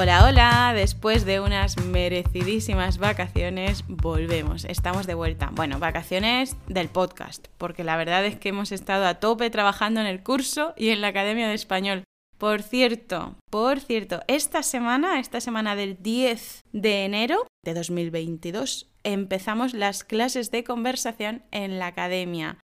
Hola, 0.00 0.24
hola, 0.24 0.72
después 0.76 1.24
de 1.24 1.40
unas 1.40 1.76
merecidísimas 1.76 2.98
vacaciones 2.98 3.82
volvemos, 3.88 4.64
estamos 4.64 5.08
de 5.08 5.14
vuelta. 5.14 5.50
Bueno, 5.52 5.80
vacaciones 5.80 6.56
del 6.68 6.88
podcast, 6.88 7.48
porque 7.58 7.82
la 7.82 7.96
verdad 7.96 8.24
es 8.24 8.36
que 8.36 8.50
hemos 8.50 8.70
estado 8.70 9.06
a 9.06 9.14
tope 9.14 9.50
trabajando 9.50 10.00
en 10.00 10.06
el 10.06 10.22
curso 10.22 10.72
y 10.76 10.90
en 10.90 11.00
la 11.00 11.08
Academia 11.08 11.48
de 11.48 11.54
Español. 11.54 12.04
Por 12.38 12.62
cierto, 12.62 13.34
por 13.50 13.80
cierto, 13.80 14.20
esta 14.28 14.62
semana, 14.62 15.18
esta 15.18 15.40
semana 15.40 15.74
del 15.74 16.00
10 16.00 16.62
de 16.70 17.04
enero 17.04 17.48
de 17.64 17.74
2022, 17.74 18.88
empezamos 19.02 19.74
las 19.74 20.04
clases 20.04 20.52
de 20.52 20.62
conversación 20.62 21.42
en 21.50 21.80
la 21.80 21.88
Academia. 21.88 22.58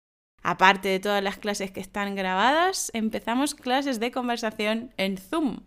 Aparte 0.43 0.88
de 0.88 1.00
todas 1.00 1.24
las 1.24 1.39
clases 1.39 1.71
que 1.71 1.79
están 1.79 2.14
grabadas, 2.14 2.92
empezamos 2.93 3.56
clases 3.56 4.00
de 4.00 4.11
conversación 4.11 4.93
en 4.97 5.18
Zoom. 5.18 5.61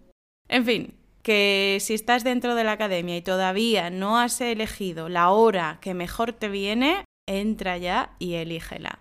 En 0.48 0.64
fin, 0.64 0.94
que 1.26 1.78
si 1.80 1.92
estás 1.92 2.22
dentro 2.22 2.54
de 2.54 2.62
la 2.62 2.70
academia 2.70 3.16
y 3.16 3.20
todavía 3.20 3.90
no 3.90 4.16
has 4.16 4.40
elegido 4.40 5.08
la 5.08 5.30
hora 5.30 5.78
que 5.80 5.92
mejor 5.92 6.32
te 6.32 6.48
viene, 6.48 7.04
entra 7.28 7.78
ya 7.78 8.14
y 8.20 8.34
elígela. 8.34 9.00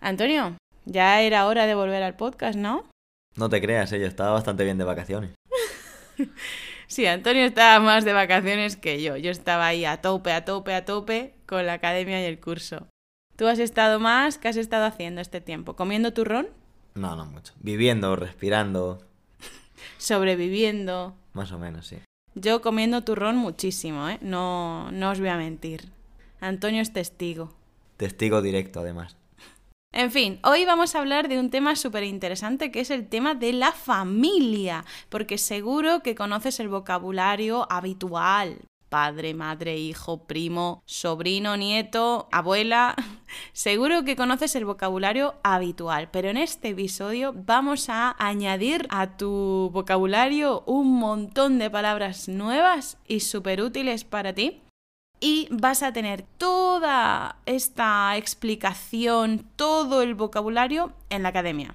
Antonio, 0.00 0.56
ya 0.84 1.20
era 1.22 1.44
hora 1.48 1.66
de 1.66 1.74
volver 1.74 2.04
al 2.04 2.14
podcast, 2.14 2.56
¿no? 2.56 2.84
No 3.34 3.48
te 3.48 3.60
creas, 3.60 3.90
¿eh? 3.90 3.98
yo 3.98 4.06
estaba 4.06 4.30
bastante 4.30 4.62
bien 4.62 4.78
de 4.78 4.84
vacaciones. 4.84 5.32
sí, 6.86 7.04
Antonio 7.06 7.44
estaba 7.44 7.80
más 7.80 8.04
de 8.04 8.12
vacaciones 8.12 8.76
que 8.76 9.02
yo. 9.02 9.16
Yo 9.16 9.32
estaba 9.32 9.66
ahí 9.66 9.84
a 9.84 10.00
tope, 10.00 10.30
a 10.30 10.44
tope, 10.44 10.72
a 10.72 10.84
tope 10.84 11.34
con 11.46 11.66
la 11.66 11.72
academia 11.72 12.22
y 12.22 12.26
el 12.26 12.38
curso. 12.38 12.86
¿Tú 13.34 13.48
has 13.48 13.58
estado 13.58 13.98
más? 13.98 14.38
¿Qué 14.38 14.46
has 14.46 14.56
estado 14.56 14.84
haciendo 14.84 15.20
este 15.20 15.40
tiempo? 15.40 15.74
¿Comiendo 15.74 16.12
turrón? 16.12 16.46
No, 16.94 17.16
no 17.16 17.26
mucho. 17.26 17.54
Viviendo, 17.58 18.14
respirando. 18.14 19.00
Sobreviviendo. 19.98 21.14
Más 21.32 21.52
o 21.52 21.58
menos, 21.58 21.86
sí. 21.86 21.96
Yo 22.34 22.60
comiendo 22.60 23.02
turrón 23.02 23.36
muchísimo, 23.36 24.08
¿eh? 24.08 24.18
No, 24.20 24.90
no 24.92 25.10
os 25.10 25.20
voy 25.20 25.28
a 25.28 25.36
mentir. 25.36 25.90
Antonio 26.40 26.82
es 26.82 26.92
testigo. 26.92 27.54
Testigo 27.96 28.42
directo, 28.42 28.80
además. 28.80 29.16
En 29.92 30.10
fin, 30.10 30.38
hoy 30.42 30.66
vamos 30.66 30.94
a 30.94 30.98
hablar 30.98 31.28
de 31.28 31.38
un 31.38 31.48
tema 31.48 31.74
súper 31.74 32.04
interesante 32.04 32.70
que 32.70 32.80
es 32.80 32.90
el 32.90 33.08
tema 33.08 33.34
de 33.34 33.54
la 33.54 33.72
familia, 33.72 34.84
porque 35.08 35.38
seguro 35.38 36.02
que 36.02 36.14
conoces 36.14 36.60
el 36.60 36.68
vocabulario 36.68 37.66
habitual, 37.72 38.58
padre, 38.88 39.34
madre, 39.34 39.76
hijo, 39.76 40.24
primo, 40.24 40.82
sobrino, 40.86 41.56
nieto, 41.56 42.28
abuela. 42.32 42.94
Seguro 43.52 44.04
que 44.04 44.16
conoces 44.16 44.54
el 44.56 44.64
vocabulario 44.64 45.34
habitual, 45.42 46.08
pero 46.10 46.28
en 46.28 46.36
este 46.36 46.70
episodio 46.70 47.32
vamos 47.34 47.88
a 47.88 48.14
añadir 48.18 48.86
a 48.90 49.16
tu 49.16 49.70
vocabulario 49.72 50.62
un 50.66 50.98
montón 50.98 51.58
de 51.58 51.70
palabras 51.70 52.28
nuevas 52.28 52.98
y 53.06 53.20
súper 53.20 53.60
útiles 53.60 54.04
para 54.04 54.32
ti. 54.32 54.62
Y 55.18 55.48
vas 55.50 55.82
a 55.82 55.92
tener 55.92 56.22
toda 56.36 57.36
esta 57.46 58.16
explicación, 58.16 59.46
todo 59.56 60.02
el 60.02 60.14
vocabulario 60.14 60.92
en 61.08 61.22
la 61.22 61.30
academia. 61.30 61.74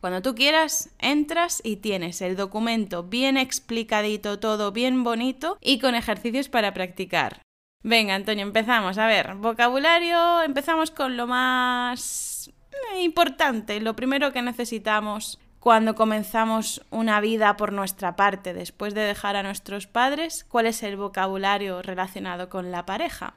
Cuando 0.00 0.22
tú 0.22 0.34
quieras, 0.34 0.90
entras 0.98 1.60
y 1.62 1.76
tienes 1.76 2.22
el 2.22 2.36
documento 2.36 3.02
bien 3.04 3.36
explicadito, 3.36 4.38
todo 4.38 4.72
bien 4.72 5.04
bonito 5.04 5.58
y 5.60 5.78
con 5.78 5.94
ejercicios 5.94 6.48
para 6.48 6.72
practicar. 6.72 7.42
Venga, 7.82 8.14
Antonio, 8.14 8.42
empezamos. 8.42 8.96
A 8.98 9.06
ver, 9.06 9.34
vocabulario, 9.34 10.42
empezamos 10.42 10.90
con 10.90 11.16
lo 11.16 11.26
más 11.26 12.50
importante, 12.98 13.80
lo 13.80 13.94
primero 13.94 14.32
que 14.32 14.42
necesitamos 14.42 15.38
cuando 15.58 15.94
comenzamos 15.94 16.82
una 16.90 17.20
vida 17.20 17.58
por 17.58 17.72
nuestra 17.72 18.16
parte 18.16 18.54
después 18.54 18.94
de 18.94 19.02
dejar 19.02 19.36
a 19.36 19.42
nuestros 19.42 19.86
padres, 19.86 20.44
¿cuál 20.48 20.64
es 20.64 20.82
el 20.82 20.96
vocabulario 20.96 21.82
relacionado 21.82 22.48
con 22.48 22.70
la 22.70 22.86
pareja? 22.86 23.34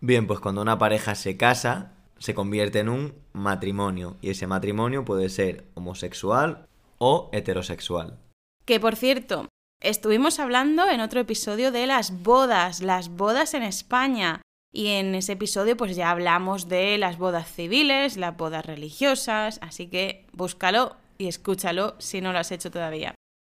Bien, 0.00 0.26
pues 0.26 0.40
cuando 0.40 0.62
una 0.62 0.78
pareja 0.78 1.14
se 1.14 1.36
casa, 1.36 1.92
se 2.20 2.34
convierte 2.34 2.78
en 2.78 2.88
un 2.88 3.14
matrimonio 3.32 4.16
y 4.20 4.30
ese 4.30 4.46
matrimonio 4.46 5.04
puede 5.04 5.28
ser 5.28 5.64
homosexual 5.74 6.66
o 6.98 7.30
heterosexual. 7.32 8.18
Que 8.64 8.78
por 8.78 8.94
cierto, 8.94 9.48
estuvimos 9.82 10.38
hablando 10.38 10.88
en 10.88 11.00
otro 11.00 11.20
episodio 11.20 11.72
de 11.72 11.86
las 11.86 12.22
bodas, 12.22 12.82
las 12.82 13.08
bodas 13.08 13.54
en 13.54 13.64
España. 13.64 14.42
Y 14.72 14.88
en 14.88 15.16
ese 15.16 15.32
episodio 15.32 15.76
pues 15.76 15.96
ya 15.96 16.10
hablamos 16.10 16.68
de 16.68 16.96
las 16.98 17.18
bodas 17.18 17.52
civiles, 17.52 18.16
las 18.16 18.36
bodas 18.36 18.64
religiosas, 18.64 19.58
así 19.62 19.88
que 19.88 20.26
búscalo 20.32 20.96
y 21.18 21.26
escúchalo 21.26 21.96
si 21.98 22.20
no 22.20 22.32
lo 22.32 22.38
has 22.38 22.52
hecho 22.52 22.70
todavía. 22.70 23.14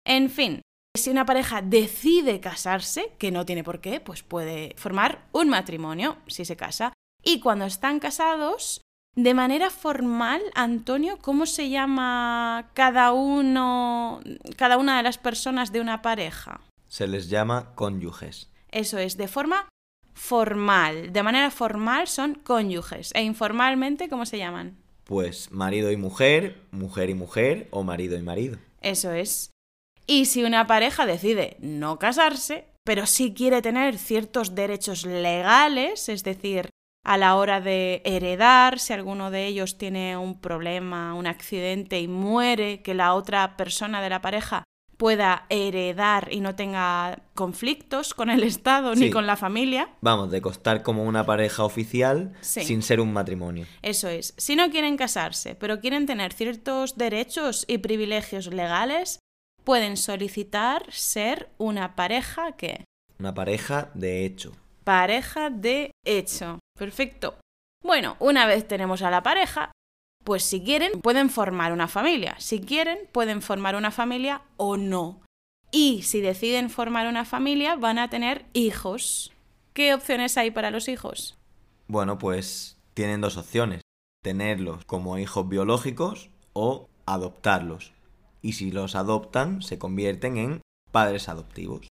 En 0.07 0.31
fin, 0.31 0.63
si 0.97 1.11
una 1.11 1.27
pareja 1.27 1.63
decide 1.63 2.41
casarse, 2.41 3.13
que 3.19 3.31
no 3.31 3.45
tiene 3.45 3.65
por 3.65 3.81
qué, 3.81 4.01
pues 4.01 4.23
puede 4.23 4.75
formar 4.77 5.27
un 5.33 5.49
matrimonio 5.49 6.17
si 6.27 6.45
se 6.45 6.57
casa. 6.57 6.93
Y 7.23 7.41
cuando 7.41 7.65
están 7.65 8.01
casados, 8.01 8.81
de 9.15 9.35
manera 9.35 9.71
formal, 9.71 10.41
Antonio, 10.55 11.19
¿cómo 11.21 11.47
se 11.47 11.69
llama 11.69 12.71
cada 12.75 13.13
uno, 13.13 14.21
cada 14.57 14.79
una 14.79 14.97
de 14.97 15.03
las 15.03 15.19
personas 15.19 15.71
de 15.73 15.81
una 15.81 16.03
pareja? 16.03 16.61
Se 16.89 17.07
les 17.07 17.29
llama 17.29 17.75
cónyuges. 17.75 18.51
Eso 18.71 18.99
es, 18.99 19.17
de 19.17 19.29
forma 19.29 19.69
formal. 20.15 21.13
De 21.13 21.23
manera 21.23 21.51
formal 21.51 22.09
son 22.09 22.35
cónyuges. 22.35 23.13
E 23.15 23.23
informalmente, 23.23 24.09
¿cómo 24.09 24.27
se 24.27 24.39
llaman? 24.39 24.79
Pues 25.05 25.51
marido 25.53 25.91
y 25.91 25.97
mujer, 25.97 26.63
mujer 26.71 27.11
y 27.11 27.15
mujer 27.15 27.69
o 27.71 27.83
marido 27.83 28.17
y 28.17 28.23
marido. 28.23 28.59
Eso 28.81 29.13
es. 29.13 29.51
Y 30.07 30.27
si 30.27 30.43
una 30.43 30.67
pareja 30.67 31.07
decide 31.07 31.57
no 31.61 31.99
casarse, 31.99 32.67
pero 32.85 33.07
sí 33.07 33.35
quiere 33.35 33.63
tener 33.63 33.99
ciertos 33.99 34.55
derechos 34.55 35.05
legales, 35.05 36.09
es 36.09 36.25
decir, 36.25 36.71
a 37.05 37.17
la 37.17 37.37
hora 37.37 37.61
de 37.61 38.03
heredar, 38.05 38.79
si 38.79 38.93
alguno 38.93 39.31
de 39.31 39.47
ellos 39.47 39.77
tiene 39.79 40.17
un 40.17 40.41
problema, 40.41 41.15
un 41.15 41.27
accidente 41.27 42.01
y 42.01 42.09
muere, 42.09 42.83
que 42.83 42.95
la 42.95 43.15
otra 43.15 43.57
persona 43.57 44.01
de 44.01 44.11
la 44.11 44.21
pareja 44.21 44.65
pueda 44.97 45.47
heredar 45.49 46.29
y 46.31 46.39
no 46.39 46.55
tenga 46.55 47.19
conflictos 47.35 48.15
con 48.15 48.31
el 48.31 48.45
Estado 48.45 48.95
ni 48.95 49.11
con 49.11 49.27
la 49.27 49.37
familia. 49.37 49.89
Vamos, 50.01 50.31
de 50.31 50.41
costar 50.41 50.85
como 50.85 51.03
una 51.03 51.27
pareja 51.27 51.65
oficial 51.65 52.35
sin 52.41 52.83
ser 52.83 53.01
un 53.01 53.13
matrimonio. 53.13 53.67
Eso 53.83 54.09
es. 54.09 54.33
Si 54.37 54.55
no 54.55 54.71
quieren 54.71 54.97
casarse, 54.97 55.57
pero 55.57 55.81
quieren 55.81 56.07
tener 56.07 56.33
ciertos 56.33 56.97
derechos 56.97 57.65
y 57.67 57.79
privilegios 57.79 58.47
legales, 58.47 59.19
pueden 59.65 59.97
solicitar 59.97 60.85
ser 60.93 61.51
una 61.59 61.97
pareja 61.97 62.53
que... 62.53 62.85
Una 63.19 63.35
pareja 63.35 63.91
de 63.95 64.25
hecho. 64.25 64.53
Pareja 64.85 65.51
de 65.51 65.93
hecho. 66.05 66.59
Perfecto. 66.77 67.37
Bueno, 67.83 68.17
una 68.21 68.47
vez 68.47 68.67
tenemos 68.67 69.03
a 69.03 69.11
la 69.11 69.23
pareja, 69.23 69.73
pues 70.25 70.45
si 70.45 70.63
quieren 70.63 71.01
pueden 71.01 71.31
formar 71.31 71.73
una 71.73 71.89
familia. 71.89 72.37
Si 72.39 72.61
quieren 72.61 72.99
pueden 73.13 73.43
formar 73.43 73.77
una 73.77 73.91
familia 73.91 74.43
o 74.57 74.77
no. 74.77 75.21
Y 75.71 76.03
si 76.03 76.21
deciden 76.21 76.71
formar 76.71 77.07
una 77.09 77.25
familia 77.25 77.77
van 77.77 77.99
a 77.99 78.09
tener 78.09 78.47
hijos. 78.53 79.33
¿Qué 79.73 79.95
opciones 79.95 80.37
hay 80.37 80.51
para 80.51 80.71
los 80.71 80.89
hijos? 80.89 81.39
Bueno, 81.89 82.19
pues 82.19 82.79
tienen 82.95 83.21
dos 83.21 83.37
opciones. 83.37 83.81
Tenerlos 84.23 84.85
como 84.85 85.19
hijos 85.19 85.49
biológicos 85.49 86.31
o 86.53 86.89
adoptarlos. 87.07 87.93
Y 88.43 88.53
si 88.53 88.71
los 88.71 88.95
adoptan, 88.95 89.63
se 89.63 89.79
convierten 89.79 90.37
en 90.37 90.63
padres 90.91 91.29
adoptivos. 91.29 91.89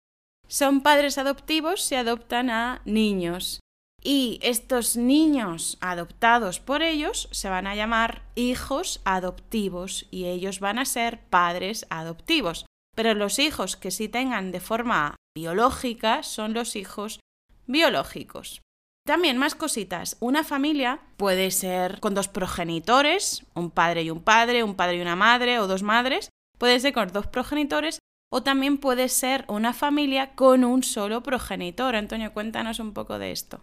Son 0.50 0.81
padres 0.81 1.16
adoptivos 1.16 1.81
si 1.81 1.94
adoptan 1.94 2.50
a 2.50 2.83
niños. 2.84 3.61
Y 4.03 4.41
estos 4.43 4.97
niños 4.97 5.78
adoptados 5.81 6.59
por 6.59 6.83
ellos 6.83 7.28
se 7.31 7.49
van 7.49 7.69
a 7.69 7.77
llamar 7.77 8.22
hijos 8.34 9.00
adoptivos 9.05 10.09
y 10.10 10.25
ellos 10.25 10.59
van 10.59 10.81
a 10.81 10.87
ser 10.87 11.21
padres 11.31 11.86
adoptivos. 11.89 12.66
Pero 12.97 13.15
los 13.15 13.39
hijos 13.39 13.77
que 13.77 13.92
sí 13.92 14.09
tengan 14.09 14.51
de 14.51 14.59
forma 14.59 15.15
biológica 15.36 16.25
son 16.25 16.53
los 16.53 16.75
hijos 16.75 17.21
biológicos. 17.69 18.60
También 19.07 19.39
más 19.39 19.54
cositas. 19.54 20.16
Una 20.19 20.42
familia 20.42 21.01
puede 21.16 21.53
ser 21.53 22.01
con 22.01 22.15
dos 22.15 22.27
progenitores, 22.27 23.47
un 23.54 23.71
padre 23.71 24.03
y 24.03 24.10
un 24.10 24.25
padre, 24.25 24.65
un 24.65 24.75
padre 24.75 24.97
y 24.97 25.01
una 25.01 25.15
madre 25.15 25.60
o 25.60 25.69
dos 25.69 25.84
madres. 25.84 26.28
Puede 26.59 26.80
ser 26.80 26.92
con 26.92 27.13
dos 27.13 27.28
progenitores 27.28 28.01
o 28.32 28.42
también 28.42 28.78
puede 28.78 29.09
ser 29.09 29.44
una 29.48 29.72
familia 29.72 30.34
con 30.34 30.65
un 30.65 30.82
solo 30.82 31.22
progenitor. 31.22 31.97
Antonio, 31.97 32.32
cuéntanos 32.32 32.78
un 32.78 32.92
poco 32.92 33.18
de 33.18 33.32
esto. 33.32 33.60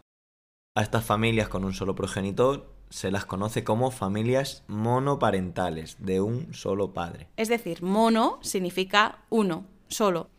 A 0.75 0.83
estas 0.83 1.05
familias 1.05 1.47
con 1.47 1.65
un 1.65 1.73
solo 1.73 1.95
progenitor 1.95 2.71
se 2.89 3.11
las 3.11 3.25
conoce 3.25 3.63
como 3.63 3.91
familias 3.91 4.63
monoparentales, 4.67 5.97
de 5.99 6.21
un 6.21 6.53
solo 6.53 6.93
padre. 6.93 7.27
Es 7.35 7.49
decir, 7.49 7.81
mono 7.81 8.39
significa 8.41 9.19
uno, 9.29 9.65
solo. 9.87 10.29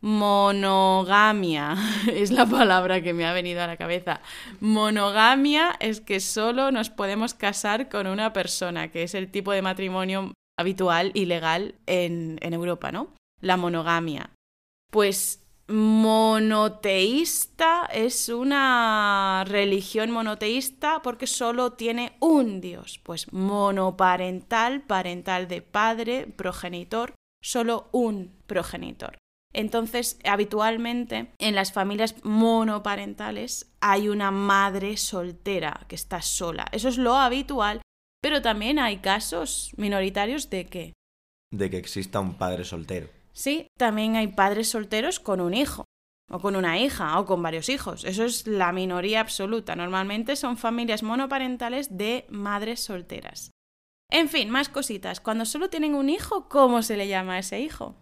Monogamia 0.00 1.76
es 2.12 2.32
la 2.32 2.46
palabra 2.46 3.02
que 3.02 3.12
me 3.12 3.26
ha 3.26 3.32
venido 3.32 3.62
a 3.62 3.66
la 3.66 3.76
cabeza. 3.76 4.20
Monogamia 4.60 5.76
es 5.78 6.00
que 6.00 6.20
solo 6.20 6.72
nos 6.72 6.90
podemos 6.90 7.34
casar 7.34 7.88
con 7.88 8.06
una 8.06 8.32
persona, 8.32 8.90
que 8.90 9.04
es 9.04 9.14
el 9.14 9.30
tipo 9.30 9.52
de 9.52 9.62
matrimonio 9.62 10.32
habitual 10.58 11.12
y 11.14 11.26
legal 11.26 11.76
en, 11.86 12.38
en 12.40 12.54
Europa, 12.54 12.90
¿no? 12.90 13.08
La 13.42 13.58
monogamia. 13.58 14.30
Pues 14.90 15.42
monoteísta, 15.68 16.88
es 17.92 18.28
una 18.28 19.44
religión 19.46 20.10
monoteísta 20.10 21.02
porque 21.02 21.26
solo 21.26 21.72
tiene 21.72 22.16
un 22.20 22.60
Dios. 22.60 23.00
Pues 23.02 23.32
monoparental, 23.32 24.82
parental 24.82 25.48
de 25.48 25.62
padre, 25.62 26.26
progenitor, 26.26 27.14
solo 27.42 27.88
un 27.92 28.32
progenitor. 28.46 29.18
Entonces, 29.54 30.18
habitualmente 30.24 31.32
en 31.38 31.54
las 31.54 31.72
familias 31.72 32.14
monoparentales 32.24 33.70
hay 33.80 34.08
una 34.08 34.30
madre 34.30 34.96
soltera 34.96 35.84
que 35.88 35.96
está 35.96 36.22
sola. 36.22 36.66
Eso 36.72 36.88
es 36.88 36.96
lo 36.96 37.16
habitual, 37.16 37.82
pero 38.22 38.40
también 38.40 38.78
hay 38.78 38.98
casos 38.98 39.72
minoritarios 39.76 40.48
de 40.48 40.66
que... 40.66 40.92
De 41.52 41.68
que 41.68 41.76
exista 41.76 42.20
un 42.20 42.38
padre 42.38 42.64
soltero. 42.64 43.08
Sí, 43.32 43.68
también 43.78 44.16
hay 44.16 44.28
padres 44.28 44.68
solteros 44.68 45.20
con 45.20 45.40
un 45.40 45.54
hijo, 45.54 45.84
o 46.30 46.38
con 46.40 46.56
una 46.56 46.78
hija, 46.78 47.18
o 47.18 47.24
con 47.24 47.42
varios 47.42 47.68
hijos. 47.68 48.04
Eso 48.04 48.24
es 48.24 48.46
la 48.46 48.72
minoría 48.72 49.20
absoluta. 49.20 49.76
Normalmente 49.76 50.36
son 50.36 50.56
familias 50.56 51.02
monoparentales 51.02 51.96
de 51.96 52.26
madres 52.28 52.80
solteras. 52.80 53.50
En 54.10 54.28
fin, 54.28 54.50
más 54.50 54.68
cositas. 54.68 55.20
Cuando 55.20 55.46
solo 55.46 55.70
tienen 55.70 55.94
un 55.94 56.10
hijo, 56.10 56.48
¿cómo 56.48 56.82
se 56.82 56.96
le 56.96 57.08
llama 57.08 57.34
a 57.34 57.38
ese 57.38 57.60
hijo? 57.60 57.96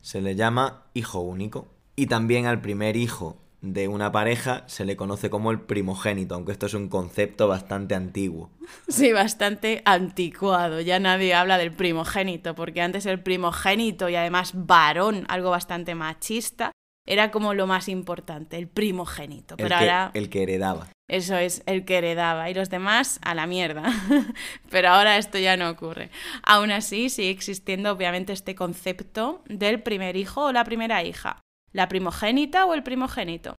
Se 0.00 0.20
le 0.20 0.36
llama 0.36 0.86
hijo 0.94 1.20
único. 1.20 1.74
Y 1.96 2.06
también 2.06 2.46
al 2.46 2.60
primer 2.60 2.96
hijo 2.96 3.45
de 3.60 3.88
una 3.88 4.12
pareja 4.12 4.64
se 4.66 4.84
le 4.84 4.96
conoce 4.96 5.30
como 5.30 5.50
el 5.50 5.60
primogénito, 5.60 6.34
aunque 6.34 6.52
esto 6.52 6.66
es 6.66 6.74
un 6.74 6.88
concepto 6.88 7.48
bastante 7.48 7.94
antiguo. 7.94 8.50
Sí, 8.88 9.12
bastante 9.12 9.82
anticuado. 9.84 10.80
Ya 10.80 10.98
nadie 10.98 11.34
habla 11.34 11.56
del 11.58 11.72
primogénito, 11.72 12.54
porque 12.54 12.80
antes 12.80 13.06
el 13.06 13.20
primogénito 13.20 14.08
y 14.08 14.16
además 14.16 14.52
varón, 14.54 15.24
algo 15.28 15.50
bastante 15.50 15.94
machista, 15.94 16.72
era 17.06 17.30
como 17.30 17.54
lo 17.54 17.66
más 17.66 17.88
importante, 17.88 18.58
el 18.58 18.68
primogénito. 18.68 19.56
Pero 19.56 19.68
el 19.68 19.78
que, 19.78 19.84
ahora... 19.84 20.10
El 20.14 20.28
que 20.28 20.42
heredaba. 20.42 20.88
Eso 21.08 21.36
es, 21.36 21.62
el 21.66 21.84
que 21.84 21.98
heredaba 21.98 22.50
y 22.50 22.54
los 22.54 22.68
demás 22.68 23.20
a 23.22 23.34
la 23.34 23.46
mierda. 23.46 23.84
Pero 24.70 24.88
ahora 24.88 25.16
esto 25.16 25.38
ya 25.38 25.56
no 25.56 25.70
ocurre. 25.70 26.10
Aún 26.42 26.72
así, 26.72 27.08
sigue 27.08 27.30
existiendo 27.30 27.92
obviamente 27.92 28.32
este 28.32 28.56
concepto 28.56 29.42
del 29.48 29.82
primer 29.82 30.16
hijo 30.16 30.46
o 30.46 30.52
la 30.52 30.64
primera 30.64 31.04
hija, 31.04 31.40
la 31.76 31.88
primogénita 31.88 32.64
o 32.64 32.72
el 32.72 32.82
primogénito. 32.82 33.54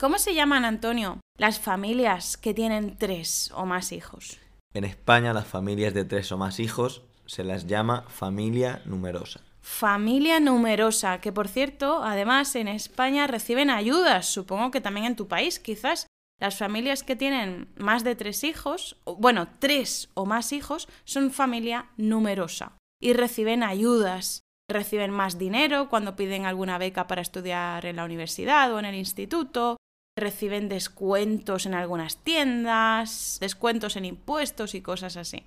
¿Cómo 0.00 0.18
se 0.18 0.32
llaman, 0.32 0.64
Antonio, 0.64 1.20
las 1.36 1.60
familias 1.60 2.38
que 2.38 2.54
tienen 2.54 2.96
tres 2.96 3.52
o 3.54 3.66
más 3.66 3.92
hijos? 3.92 4.38
En 4.72 4.84
España 4.84 5.34
las 5.34 5.46
familias 5.46 5.92
de 5.92 6.06
tres 6.06 6.32
o 6.32 6.38
más 6.38 6.58
hijos 6.58 7.02
se 7.26 7.44
las 7.44 7.66
llama 7.66 8.06
familia 8.08 8.80
numerosa. 8.86 9.40
Familia 9.60 10.40
numerosa, 10.40 11.20
que 11.20 11.32
por 11.32 11.48
cierto, 11.48 12.02
además 12.02 12.56
en 12.56 12.66
España 12.66 13.26
reciben 13.26 13.68
ayudas, 13.68 14.24
supongo 14.24 14.70
que 14.70 14.80
también 14.80 15.04
en 15.04 15.16
tu 15.16 15.28
país, 15.28 15.58
quizás 15.58 16.06
las 16.40 16.56
familias 16.56 17.02
que 17.02 17.14
tienen 17.14 17.68
más 17.76 18.04
de 18.04 18.16
tres 18.16 18.42
hijos, 18.42 18.96
bueno, 19.04 19.48
tres 19.58 20.08
o 20.14 20.24
más 20.24 20.54
hijos, 20.54 20.88
son 21.04 21.30
familia 21.30 21.90
numerosa 21.98 22.72
y 23.02 23.12
reciben 23.12 23.62
ayudas, 23.62 24.40
reciben 24.70 25.10
más 25.10 25.38
dinero 25.38 25.88
cuando 25.88 26.16
piden 26.16 26.46
alguna 26.46 26.78
beca 26.78 27.06
para 27.06 27.22
estudiar 27.22 27.84
en 27.84 27.96
la 27.96 28.04
universidad 28.04 28.72
o 28.72 28.78
en 28.78 28.86
el 28.86 28.94
instituto, 28.94 29.76
reciben 30.18 30.68
descuentos 30.68 31.66
en 31.66 31.74
algunas 31.74 32.16
tiendas, 32.16 33.38
descuentos 33.40 33.96
en 33.96 34.06
impuestos 34.06 34.74
y 34.74 34.80
cosas 34.80 35.16
así. 35.16 35.44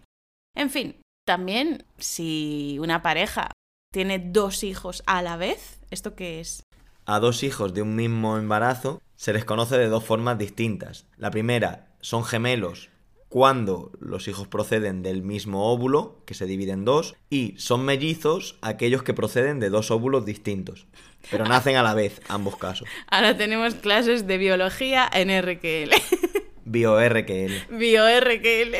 En 0.55 0.69
fin, 0.69 0.95
también 1.25 1.85
si 1.97 2.77
una 2.79 3.01
pareja 3.01 3.51
tiene 3.91 4.19
dos 4.19 4.63
hijos 4.63 5.03
a 5.05 5.21
la 5.21 5.37
vez, 5.37 5.79
¿esto 5.91 6.15
qué 6.15 6.39
es? 6.39 6.63
A 7.05 7.19
dos 7.19 7.43
hijos 7.43 7.73
de 7.73 7.81
un 7.81 7.95
mismo 7.95 8.37
embarazo 8.37 9.01
se 9.15 9.33
les 9.33 9.45
conoce 9.45 9.77
de 9.77 9.87
dos 9.87 10.03
formas 10.03 10.37
distintas. 10.37 11.05
La 11.17 11.31
primera 11.31 11.87
son 12.01 12.23
gemelos 12.23 12.89
cuando 13.33 13.91
los 13.99 14.27
hijos 14.27 14.47
proceden 14.47 15.01
del 15.01 15.23
mismo 15.23 15.73
óvulo, 15.73 16.21
que 16.27 16.35
se 16.35 16.45
divide 16.45 16.73
en 16.73 16.85
dos, 16.85 17.15
y 17.31 17.55
son 17.57 17.83
mellizos 17.83 18.57
aquellos 18.61 19.01
que 19.01 19.15
proceden 19.15 19.59
de 19.59 19.71
dos 19.71 19.89
óvulos 19.89 20.23
distintos, 20.23 20.85
pero 21.31 21.43
nacen 21.43 21.75
a 21.75 21.81
la 21.81 21.95
vez, 21.95 22.21
ambos 22.27 22.57
casos. 22.57 22.87
Ahora 23.07 23.35
tenemos 23.35 23.73
clases 23.73 24.27
de 24.27 24.37
biología 24.37 25.09
en 25.11 25.31
RQL. 25.31 25.95
Bio-RQL. 26.65 27.75
Bio-RQL. 27.75 28.75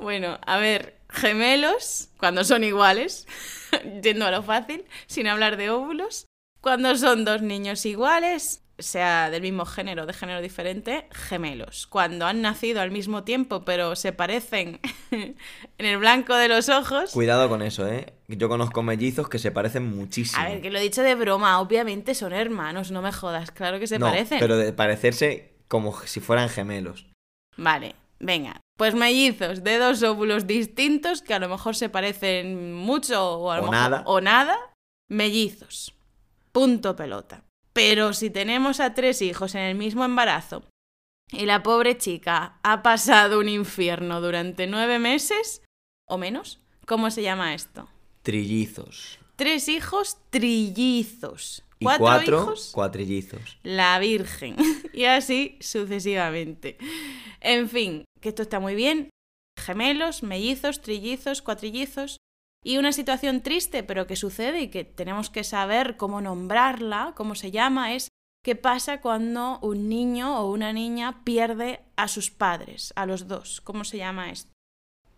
Bueno, 0.00 0.38
a 0.46 0.58
ver, 0.58 0.96
gemelos, 1.08 2.08
cuando 2.18 2.44
son 2.44 2.62
iguales, 2.62 3.26
yendo 4.04 4.26
a 4.26 4.30
lo 4.30 4.44
fácil, 4.44 4.84
sin 5.08 5.26
hablar 5.26 5.56
de 5.56 5.70
óvulos. 5.70 6.28
Cuando 6.60 6.96
son 6.96 7.24
dos 7.24 7.42
niños 7.42 7.84
iguales, 7.84 8.62
sea 8.82 9.30
del 9.30 9.42
mismo 9.42 9.64
género, 9.64 10.06
de 10.06 10.12
género 10.12 10.40
diferente, 10.40 11.06
gemelos. 11.12 11.86
Cuando 11.86 12.26
han 12.26 12.42
nacido 12.42 12.80
al 12.80 12.90
mismo 12.90 13.24
tiempo, 13.24 13.64
pero 13.64 13.96
se 13.96 14.12
parecen 14.12 14.80
en 15.10 15.36
el 15.78 15.98
blanco 15.98 16.34
de 16.36 16.48
los 16.48 16.68
ojos. 16.68 17.12
Cuidado 17.12 17.48
con 17.48 17.62
eso, 17.62 17.86
¿eh? 17.88 18.12
Yo 18.28 18.48
conozco 18.48 18.82
mellizos 18.82 19.28
que 19.28 19.38
se 19.38 19.50
parecen 19.50 19.94
muchísimo. 19.96 20.42
A 20.42 20.48
ver, 20.48 20.60
que 20.62 20.70
lo 20.70 20.78
he 20.78 20.82
dicho 20.82 21.02
de 21.02 21.14
broma, 21.14 21.60
obviamente 21.60 22.14
son 22.14 22.32
hermanos, 22.32 22.90
no 22.90 23.02
me 23.02 23.12
jodas, 23.12 23.50
claro 23.50 23.78
que 23.78 23.86
se 23.86 23.98
no, 23.98 24.06
parecen. 24.06 24.38
Pero 24.40 24.56
de 24.56 24.72
parecerse 24.72 25.52
como 25.68 25.98
si 26.04 26.20
fueran 26.20 26.48
gemelos. 26.48 27.06
Vale, 27.56 27.94
venga. 28.20 28.60
Pues 28.78 28.94
mellizos 28.94 29.62
de 29.62 29.78
dos 29.78 30.02
óvulos 30.02 30.46
distintos 30.46 31.22
que 31.22 31.34
a 31.34 31.38
lo 31.38 31.48
mejor 31.48 31.76
se 31.76 31.88
parecen 31.88 32.72
mucho 32.74 33.38
o 33.38 33.50
a 33.50 33.58
lo 33.58 33.64
O 33.64 33.70
mejor 33.70 33.90
nada. 33.90 34.02
o 34.06 34.20
nada, 34.20 34.58
mellizos. 35.10 35.94
Punto 36.52 36.96
pelota. 36.96 37.42
Pero 37.72 38.12
si 38.12 38.30
tenemos 38.30 38.80
a 38.80 38.94
tres 38.94 39.22
hijos 39.22 39.54
en 39.54 39.62
el 39.62 39.74
mismo 39.74 40.04
embarazo 40.04 40.64
y 41.30 41.46
la 41.46 41.62
pobre 41.62 41.96
chica 41.96 42.58
ha 42.62 42.82
pasado 42.82 43.38
un 43.38 43.48
infierno 43.48 44.20
durante 44.20 44.66
nueve 44.66 44.98
meses 44.98 45.62
o 46.06 46.18
menos, 46.18 46.60
¿cómo 46.86 47.10
se 47.10 47.22
llama 47.22 47.54
esto? 47.54 47.88
Trillizos. 48.22 49.18
Tres 49.36 49.68
hijos 49.68 50.18
trillizos. 50.30 51.64
Y 51.78 51.84
¿Cuatro 51.84 52.04
cuatro 52.04 52.42
hijos? 52.42 52.70
cuatrillizos. 52.72 53.58
la 53.64 53.98
Virgen. 53.98 54.56
y 54.92 55.04
así 55.04 55.56
sucesivamente. 55.60 56.78
En 57.40 57.68
fin, 57.68 58.04
que 58.20 58.28
esto 58.28 58.42
está 58.42 58.60
muy 58.60 58.74
bien. 58.74 59.10
Gemelos, 59.58 60.22
mellizos, 60.22 60.80
trillizos, 60.80 61.42
cuatrillizos. 61.42 62.18
Y 62.64 62.78
una 62.78 62.92
situación 62.92 63.42
triste, 63.42 63.82
pero 63.82 64.06
que 64.06 64.16
sucede 64.16 64.60
y 64.60 64.68
que 64.68 64.84
tenemos 64.84 65.30
que 65.30 65.42
saber 65.42 65.96
cómo 65.96 66.20
nombrarla, 66.20 67.12
cómo 67.16 67.34
se 67.34 67.50
llama, 67.50 67.94
es 67.94 68.08
qué 68.44 68.54
pasa 68.54 69.00
cuando 69.00 69.58
un 69.60 69.88
niño 69.88 70.38
o 70.38 70.50
una 70.50 70.72
niña 70.72 71.24
pierde 71.24 71.80
a 71.96 72.06
sus 72.06 72.30
padres, 72.30 72.92
a 72.94 73.06
los 73.06 73.26
dos. 73.26 73.60
¿Cómo 73.60 73.84
se 73.84 73.98
llama 73.98 74.30
esto? 74.30 74.52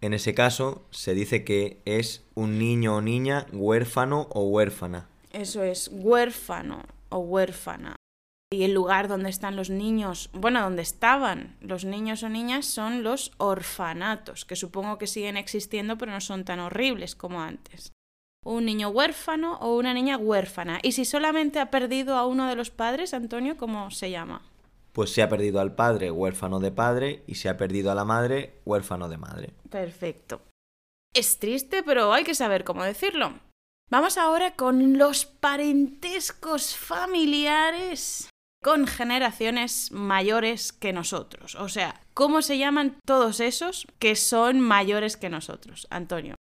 En 0.01 0.15
ese 0.15 0.35
caso, 0.35 0.87
se 0.91 1.15
dice 1.15 1.45
que 1.45 1.81
es 1.85 2.25
un 2.35 2.59
niño 2.59 2.97
o 2.97 3.01
niña 3.01 3.47
huérfano 3.53 4.29
o 4.31 4.45
huérfana. 4.45 5.09
Eso 5.33 5.63
es 5.63 5.91
huérfano 5.93 6.83
o 7.09 7.19
huérfana. 7.19 7.97
Y 8.55 8.63
el 8.63 8.73
lugar 8.73 9.09
donde 9.09 9.31
están 9.31 9.57
los 9.57 9.69
niños, 9.69 10.31
bueno, 10.33 10.63
donde 10.63 10.83
estaban 10.83 11.57
los 11.61 11.85
niños 11.85 12.23
o 12.23 12.29
niñas 12.29 12.67
son 12.67 13.03
los 13.03 13.33
orfanatos, 13.39 14.45
que 14.45 14.55
supongo 14.55 14.97
que 14.97 15.09
siguen 15.09 15.37
existiendo 15.37 15.99
pero 15.99 16.13
no 16.13 16.21
son 16.21 16.45
tan 16.45 16.61
horribles 16.61 17.17
como 17.17 17.43
antes. 17.43 17.93
Un 18.45 18.65
niño 18.65 18.91
huérfano 18.91 19.57
o 19.57 19.77
una 19.77 19.93
niña 19.93 20.19
huérfana. 20.19 20.79
Y 20.85 20.93
si 20.93 21.05
solamente 21.05 21.59
ha 21.59 21.73
perdido 21.73 22.15
a 22.15 22.27
uno 22.27 22.47
de 22.47 22.55
los 22.55 22.71
padres, 22.71 23.13
Antonio, 23.13 23.57
¿cómo 23.57 23.91
se 23.91 24.13
llama? 24.13 24.43
Pues 24.93 25.13
se 25.13 25.23
ha 25.23 25.29
perdido 25.29 25.59
al 25.59 25.75
padre, 25.75 26.13
huérfano 26.13 26.61
de 26.61 26.71
padre, 26.71 27.25
y 27.27 27.35
se 27.35 27.49
ha 27.49 27.57
perdido 27.57 27.91
a 27.91 27.97
la 27.97 28.05
madre, 28.05 28.61
huérfano 28.65 29.09
de 29.09 29.17
madre. 29.17 29.55
Perfecto. 29.69 30.43
Es 31.13 31.41
triste, 31.41 31.83
pero 31.83 32.13
hay 32.13 32.23
que 32.23 32.37
saber 32.37 32.63
cómo 32.63 32.85
decirlo. 32.85 33.33
Vamos 33.91 34.17
ahora 34.17 34.55
con 34.55 34.97
los 34.97 35.27
parentescos 35.27 36.77
familiares 36.77 38.29
con 38.65 38.87
generaciones 38.87 39.93
mayores 39.93 40.73
que 40.73 40.95
nosotros. 40.95 41.55
O 41.57 41.69
sea, 41.69 42.01
¿cómo 42.15 42.41
se 42.41 42.57
llaman 42.57 42.97
todos 43.05 43.41
esos 43.41 43.87
que 43.99 44.17
son 44.17 44.59
mayores 44.59 45.19
que 45.19 45.29
nosotros? 45.29 45.87
Antonio. 45.91 46.35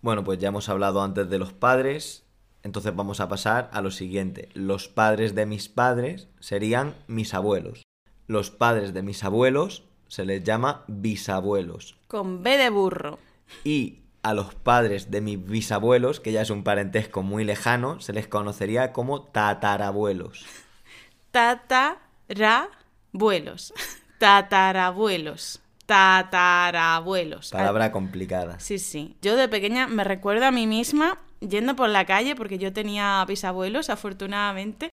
Bueno, 0.00 0.24
pues 0.24 0.38
ya 0.38 0.48
hemos 0.48 0.70
hablado 0.70 1.02
antes 1.02 1.28
de 1.28 1.38
los 1.38 1.52
padres, 1.52 2.24
entonces 2.62 2.96
vamos 2.96 3.20
a 3.20 3.28
pasar 3.28 3.68
a 3.74 3.82
lo 3.82 3.90
siguiente. 3.90 4.48
Los 4.54 4.88
padres 4.88 5.34
de 5.34 5.44
mis 5.44 5.68
padres 5.68 6.28
serían 6.40 6.94
mis 7.08 7.34
abuelos. 7.34 7.82
Los 8.26 8.50
padres 8.50 8.94
de 8.94 9.02
mis 9.02 9.22
abuelos 9.22 9.84
se 10.08 10.24
les 10.24 10.42
llama 10.44 10.84
bisabuelos. 10.88 11.98
Con 12.08 12.42
B 12.42 12.56
de 12.56 12.70
burro. 12.70 13.18
Y 13.64 13.98
a 14.22 14.32
los 14.32 14.54
padres 14.54 15.10
de 15.10 15.20
mis 15.20 15.44
bisabuelos, 15.44 16.20
que 16.20 16.32
ya 16.32 16.40
es 16.40 16.48
un 16.48 16.64
parentesco 16.64 17.22
muy 17.22 17.44
lejano, 17.44 18.00
se 18.00 18.14
les 18.14 18.28
conocería 18.28 18.94
como 18.94 19.24
tatarabuelos. 19.24 20.46
Tatarabuelos. 21.34 23.74
Tatarabuelos. 24.18 25.60
Tatarabuelos. 25.84 27.50
Palabra 27.50 27.90
complicada. 27.90 28.60
Sí, 28.60 28.78
sí. 28.78 29.16
Yo 29.20 29.34
de 29.34 29.48
pequeña 29.48 29.88
me 29.88 30.04
recuerdo 30.04 30.46
a 30.46 30.52
mí 30.52 30.68
misma 30.68 31.18
yendo 31.40 31.74
por 31.74 31.88
la 31.88 32.04
calle, 32.04 32.36
porque 32.36 32.58
yo 32.58 32.72
tenía 32.72 33.24
bisabuelos, 33.26 33.90
afortunadamente. 33.90 34.90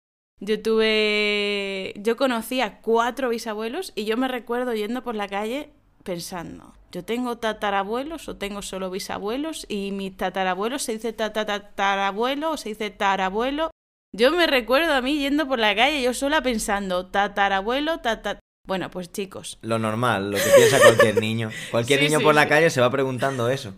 Yo 0.40 0.60
tuve. 0.60 1.94
Yo 1.98 2.16
conocí 2.16 2.60
a 2.60 2.80
cuatro 2.80 3.28
bisabuelos 3.28 3.92
y 3.94 4.04
yo 4.04 4.16
me 4.16 4.26
recuerdo 4.26 4.74
yendo 4.74 5.04
por 5.04 5.14
la 5.14 5.28
calle 5.28 5.70
pensando: 6.02 6.74
¿yo 6.90 7.04
tengo 7.04 7.38
tatarabuelos 7.38 8.28
o 8.28 8.36
tengo 8.36 8.60
solo 8.60 8.90
bisabuelos? 8.90 9.66
Y 9.68 9.92
mi 9.92 10.10
tatarabuelo 10.10 10.80
se 10.80 10.94
dice 10.94 11.12
tatarabuelo 11.12 12.50
o 12.50 12.56
se 12.56 12.70
dice 12.70 12.90
tarabuelo. 12.90 13.70
Yo 14.16 14.30
me 14.30 14.46
recuerdo 14.46 14.92
a 14.94 15.00
mí 15.02 15.18
yendo 15.18 15.48
por 15.48 15.58
la 15.58 15.74
calle, 15.74 16.00
yo 16.00 16.14
sola 16.14 16.40
pensando: 16.40 17.06
tatarabuelo, 17.06 17.98
tata. 17.98 18.38
Bueno, 18.64 18.88
pues 18.88 19.10
chicos. 19.10 19.58
Lo 19.60 19.80
normal, 19.80 20.30
lo 20.30 20.36
que 20.38 20.44
piensa 20.56 20.78
cualquier 20.80 21.20
niño. 21.20 21.50
Cualquier 21.72 21.98
Sí, 21.98 22.04
niño 22.06 22.18
sí. 22.20 22.24
por 22.24 22.34
la 22.34 22.48
calle 22.48 22.70
se 22.70 22.80
va 22.80 22.90
preguntando 22.90 23.50
eso. 23.50 23.74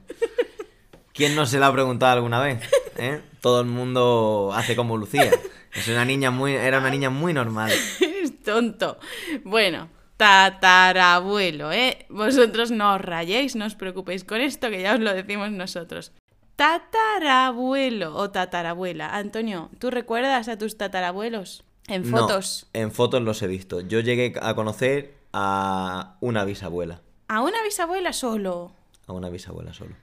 ¿Quién 1.14 1.35
no 1.35 1.47
se 1.47 1.59
lo 1.59 1.64
ha 1.64 1.73
preguntado 1.73 2.12
alguna 2.12 2.38
vez? 2.40 2.61
¿Eh? 2.99 3.21
Todo 3.40 3.62
el 3.62 3.66
mundo 3.66 4.52
hace 4.55 4.76
como 4.76 4.99
Lucía. 4.99 5.31
Es 5.75 5.88
una 5.88 6.05
niña 6.05 6.31
muy, 6.31 6.52
era 6.55 6.78
una 6.81 6.90
niña 6.90 7.09
muy 7.11 7.33
normal. 7.33 7.73
Es 8.23 8.43
tonto. 8.43 8.99
Bueno, 9.45 9.88
tatarabuelo, 10.19 11.73
¿eh? 11.73 12.07
Vosotros 12.09 12.71
no 12.71 12.95
os 12.95 13.00
rayéis, 13.00 13.57
no 13.57 13.66
os 13.66 13.75
preocupéis 13.75 14.25
con 14.25 14.40
esto, 14.40 14.69
que 14.71 14.83
ya 14.83 14.95
os 14.95 15.00
lo 15.00 15.12
decimos 15.14 15.50
nosotros. 15.50 16.12
Tatarabuelo 16.57 18.15
o 18.17 18.31
tatarabuela. 18.31 19.15
Antonio, 19.15 19.71
¿tú 19.79 19.91
recuerdas 19.91 20.49
a 20.49 20.59
tus 20.59 20.77
tatarabuelos? 20.77 21.65
En 21.87 22.11
No, 22.11 22.19
fotos. 22.19 22.67
en 22.73 22.91
fotos 22.91 23.23
los 23.23 23.41
he 23.43 23.47
visto. 23.47 23.81
Yo 23.81 24.01
llegué 24.01 24.35
a 24.41 24.55
conocer 24.55 25.15
a 25.33 26.17
una 26.21 26.45
bisabuela. 26.45 27.03
¿A 27.29 27.43
una 27.43 27.63
bisabuela 27.63 28.13
solo? 28.13 28.73
A 29.07 29.13
una 29.13 29.29
bisabuela 29.29 29.73
solo. 29.73 29.95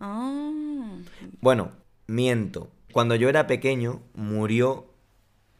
Ah. 0.00 0.50
Bueno, 1.40 1.72
miento. 2.06 2.68
Cuando 2.92 3.14
yo 3.14 3.28
era 3.28 3.46
pequeño 3.46 4.02
murió 4.14 4.86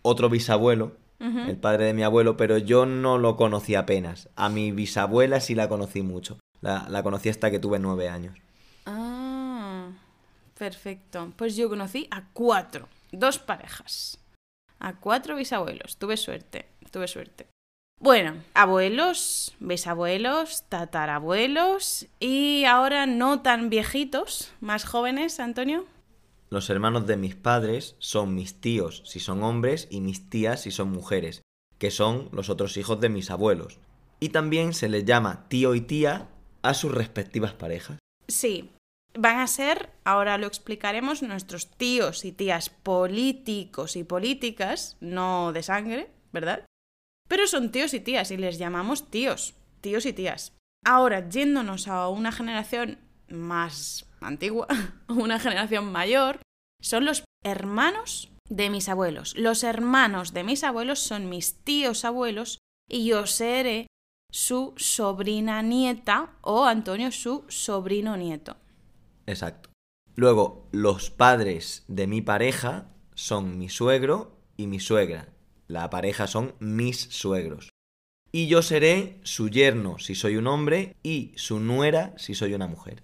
otro 0.02 0.28
bisabuelo, 0.28 0.92
el 1.18 1.56
padre 1.56 1.84
de 1.86 1.94
mi 1.94 2.02
abuelo, 2.02 2.36
pero 2.36 2.58
yo 2.58 2.84
no 2.84 3.16
lo 3.16 3.36
conocí 3.36 3.76
apenas. 3.76 4.28
A 4.34 4.48
mi 4.48 4.72
bisabuela 4.72 5.38
sí 5.40 5.54
la 5.54 5.68
conocí 5.68 6.02
mucho. 6.02 6.38
La, 6.60 6.86
la 6.88 7.02
conocí 7.04 7.28
hasta 7.28 7.50
que 7.50 7.60
tuve 7.60 7.78
nueve 7.78 8.08
años. 8.08 8.36
Perfecto. 10.62 11.32
Pues 11.36 11.56
yo 11.56 11.68
conocí 11.68 12.06
a 12.12 12.28
cuatro, 12.32 12.88
dos 13.10 13.40
parejas. 13.40 14.20
A 14.78 14.94
cuatro 14.94 15.34
bisabuelos. 15.34 15.96
Tuve 15.96 16.16
suerte, 16.16 16.66
tuve 16.92 17.08
suerte. 17.08 17.48
Bueno, 18.00 18.36
abuelos, 18.54 19.56
bisabuelos, 19.58 20.62
tatarabuelos 20.68 22.06
y 22.20 22.64
ahora 22.64 23.06
no 23.06 23.42
tan 23.42 23.70
viejitos, 23.70 24.52
más 24.60 24.84
jóvenes, 24.84 25.40
Antonio. 25.40 25.84
Los 26.48 26.70
hermanos 26.70 27.08
de 27.08 27.16
mis 27.16 27.34
padres 27.34 27.96
son 27.98 28.36
mis 28.36 28.60
tíos 28.60 29.02
si 29.04 29.18
son 29.18 29.42
hombres 29.42 29.88
y 29.90 30.00
mis 30.00 30.30
tías 30.30 30.60
si 30.60 30.70
son 30.70 30.92
mujeres, 30.92 31.42
que 31.78 31.90
son 31.90 32.28
los 32.30 32.50
otros 32.50 32.76
hijos 32.76 33.00
de 33.00 33.08
mis 33.08 33.32
abuelos. 33.32 33.80
Y 34.20 34.28
también 34.28 34.74
se 34.74 34.88
les 34.88 35.04
llama 35.04 35.48
tío 35.48 35.74
y 35.74 35.80
tía 35.80 36.28
a 36.62 36.74
sus 36.74 36.92
respectivas 36.92 37.52
parejas. 37.52 37.98
Sí, 38.28 38.70
van 39.14 39.38
a 39.38 39.46
ser, 39.46 39.90
ahora 40.04 40.38
lo 40.38 40.46
explicaremos, 40.46 41.22
nuestros 41.22 41.70
tíos 41.70 42.24
y 42.24 42.32
tías 42.32 42.70
políticos 42.70 43.96
y 43.96 44.04
políticas, 44.04 44.96
no 45.00 45.52
de 45.52 45.62
sangre, 45.62 46.10
¿verdad? 46.32 46.64
Pero 47.28 47.46
son 47.46 47.70
tíos 47.70 47.94
y 47.94 48.00
tías 48.00 48.30
y 48.30 48.36
les 48.36 48.58
llamamos 48.58 49.10
tíos, 49.10 49.54
tíos 49.80 50.06
y 50.06 50.12
tías. 50.12 50.56
Ahora, 50.84 51.28
yéndonos 51.28 51.88
a 51.88 52.08
una 52.08 52.32
generación 52.32 52.98
más 53.28 54.06
antigua, 54.20 54.66
una 55.08 55.38
generación 55.38 55.90
mayor, 55.90 56.40
son 56.80 57.04
los 57.04 57.24
hermanos 57.44 58.30
de 58.48 58.70
mis 58.70 58.88
abuelos. 58.88 59.34
Los 59.36 59.64
hermanos 59.64 60.32
de 60.32 60.44
mis 60.44 60.64
abuelos 60.64 60.98
son 60.98 61.28
mis 61.28 61.62
tíos 61.64 62.04
abuelos 62.04 62.58
y 62.88 63.06
yo 63.06 63.26
seré 63.26 63.86
su 64.30 64.74
sobrina 64.76 65.62
nieta 65.62 66.36
o 66.40 66.64
Antonio 66.64 67.12
su 67.12 67.44
sobrino 67.48 68.16
nieto. 68.16 68.56
Exacto. 69.32 69.70
Luego, 70.14 70.68
los 70.72 71.10
padres 71.10 71.84
de 71.88 72.06
mi 72.06 72.20
pareja 72.22 72.88
son 73.14 73.58
mi 73.58 73.68
suegro 73.68 74.38
y 74.56 74.66
mi 74.66 74.78
suegra. 74.78 75.28
La 75.68 75.88
pareja 75.90 76.26
son 76.26 76.54
mis 76.60 77.00
suegros. 77.00 77.70
Y 78.30 78.46
yo 78.46 78.62
seré 78.62 79.20
su 79.22 79.48
yerno 79.48 79.98
si 79.98 80.14
soy 80.14 80.36
un 80.36 80.46
hombre 80.46 80.96
y 81.02 81.32
su 81.36 81.60
nuera 81.60 82.14
si 82.16 82.34
soy 82.34 82.54
una 82.54 82.66
mujer. 82.66 83.02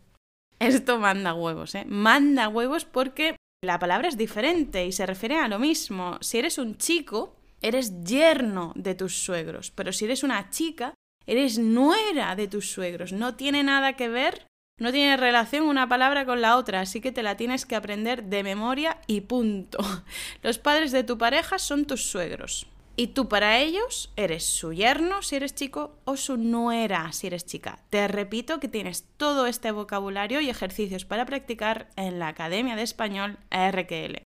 Esto 0.58 0.98
manda 0.98 1.34
huevos, 1.34 1.74
¿eh? 1.74 1.84
Manda 1.86 2.48
huevos 2.48 2.84
porque 2.84 3.36
la 3.62 3.78
palabra 3.78 4.08
es 4.08 4.16
diferente 4.16 4.86
y 4.86 4.92
se 4.92 5.06
refiere 5.06 5.38
a 5.38 5.48
lo 5.48 5.58
mismo. 5.58 6.18
Si 6.20 6.38
eres 6.38 6.58
un 6.58 6.76
chico, 6.76 7.36
eres 7.60 8.04
yerno 8.04 8.72
de 8.74 8.94
tus 8.94 9.22
suegros, 9.22 9.70
pero 9.70 9.92
si 9.92 10.06
eres 10.06 10.22
una 10.22 10.50
chica, 10.50 10.94
eres 11.26 11.58
nuera 11.58 12.34
de 12.34 12.48
tus 12.48 12.70
suegros. 12.70 13.12
No 13.12 13.34
tiene 13.34 13.62
nada 13.62 13.94
que 13.94 14.08
ver, 14.08 14.46
no 14.78 14.92
tiene 14.92 15.16
relación 15.16 15.66
una 15.66 15.88
palabra 15.88 16.24
con 16.24 16.40
la 16.40 16.56
otra, 16.56 16.80
así 16.80 17.00
que 17.00 17.12
te 17.12 17.22
la 17.22 17.36
tienes 17.36 17.66
que 17.66 17.76
aprender 17.76 18.24
de 18.24 18.42
memoria 18.42 18.98
y 19.06 19.22
punto. 19.22 19.78
Los 20.42 20.58
padres 20.58 20.92
de 20.92 21.04
tu 21.04 21.18
pareja 21.18 21.58
son 21.58 21.84
tus 21.84 22.04
suegros. 22.04 22.66
Y 22.96 23.08
tú 23.08 23.28
para 23.28 23.58
ellos 23.58 24.12
eres 24.16 24.44
su 24.44 24.72
yerno 24.72 25.22
si 25.22 25.36
eres 25.36 25.54
chico 25.54 25.96
o 26.04 26.16
su 26.16 26.36
nuera 26.36 27.12
si 27.12 27.28
eres 27.28 27.46
chica. 27.46 27.78
Te 27.90 28.08
repito 28.08 28.58
que 28.58 28.66
tienes 28.66 29.04
todo 29.16 29.46
este 29.46 29.70
vocabulario 29.70 30.40
y 30.40 30.50
ejercicios 30.50 31.04
para 31.04 31.24
practicar 31.24 31.90
en 31.94 32.18
la 32.18 32.26
Academia 32.26 32.74
de 32.74 32.82
Español 32.82 33.38
RQL. 33.52 34.22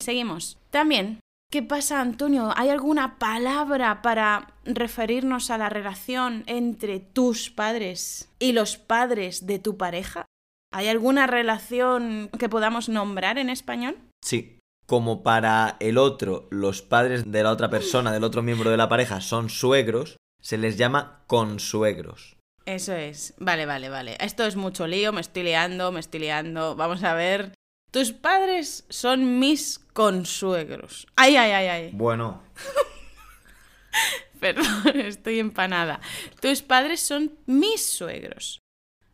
Seguimos. 0.00 0.58
También, 0.70 1.20
¿qué 1.54 1.62
pasa 1.62 2.00
Antonio? 2.00 2.52
¿Hay 2.56 2.68
alguna 2.68 3.16
palabra 3.20 4.02
para 4.02 4.54
referirnos 4.64 5.50
a 5.50 5.56
la 5.56 5.68
relación 5.68 6.42
entre 6.48 6.98
tus 6.98 7.48
padres 7.48 8.28
y 8.40 8.50
los 8.50 8.76
padres 8.76 9.46
de 9.46 9.60
tu 9.60 9.76
pareja? 9.76 10.26
¿Hay 10.72 10.88
alguna 10.88 11.28
relación 11.28 12.28
que 12.40 12.48
podamos 12.48 12.88
nombrar 12.88 13.38
en 13.38 13.50
español? 13.50 13.96
Sí. 14.20 14.58
Como 14.86 15.22
para 15.22 15.76
el 15.78 15.96
otro, 15.96 16.48
los 16.50 16.82
padres 16.82 17.30
de 17.30 17.44
la 17.44 17.52
otra 17.52 17.70
persona, 17.70 18.10
del 18.10 18.24
otro 18.24 18.42
miembro 18.42 18.72
de 18.72 18.76
la 18.76 18.88
pareja, 18.88 19.20
son 19.20 19.48
suegros, 19.48 20.16
se 20.42 20.58
les 20.58 20.76
llama 20.76 21.22
consuegros. 21.28 22.34
Eso 22.66 22.94
es. 22.94 23.32
Vale, 23.38 23.64
vale, 23.64 23.90
vale. 23.90 24.16
Esto 24.18 24.44
es 24.44 24.56
mucho 24.56 24.88
lío, 24.88 25.12
me 25.12 25.20
estoy 25.20 25.44
liando, 25.44 25.92
me 25.92 26.00
estoy 26.00 26.18
liando. 26.18 26.74
Vamos 26.74 27.04
a 27.04 27.14
ver. 27.14 27.52
Tus 27.94 28.10
padres 28.10 28.84
son 28.88 29.38
mis 29.38 29.78
consuegros. 29.92 31.06
Ay, 31.14 31.36
ay, 31.36 31.52
ay, 31.52 31.66
ay. 31.68 31.90
Bueno, 31.92 32.42
Perdón, 34.40 34.98
estoy 35.00 35.38
empanada. 35.38 36.00
Tus 36.40 36.60
padres 36.62 36.98
son 37.00 37.38
mis 37.46 37.86
suegros. 37.86 38.58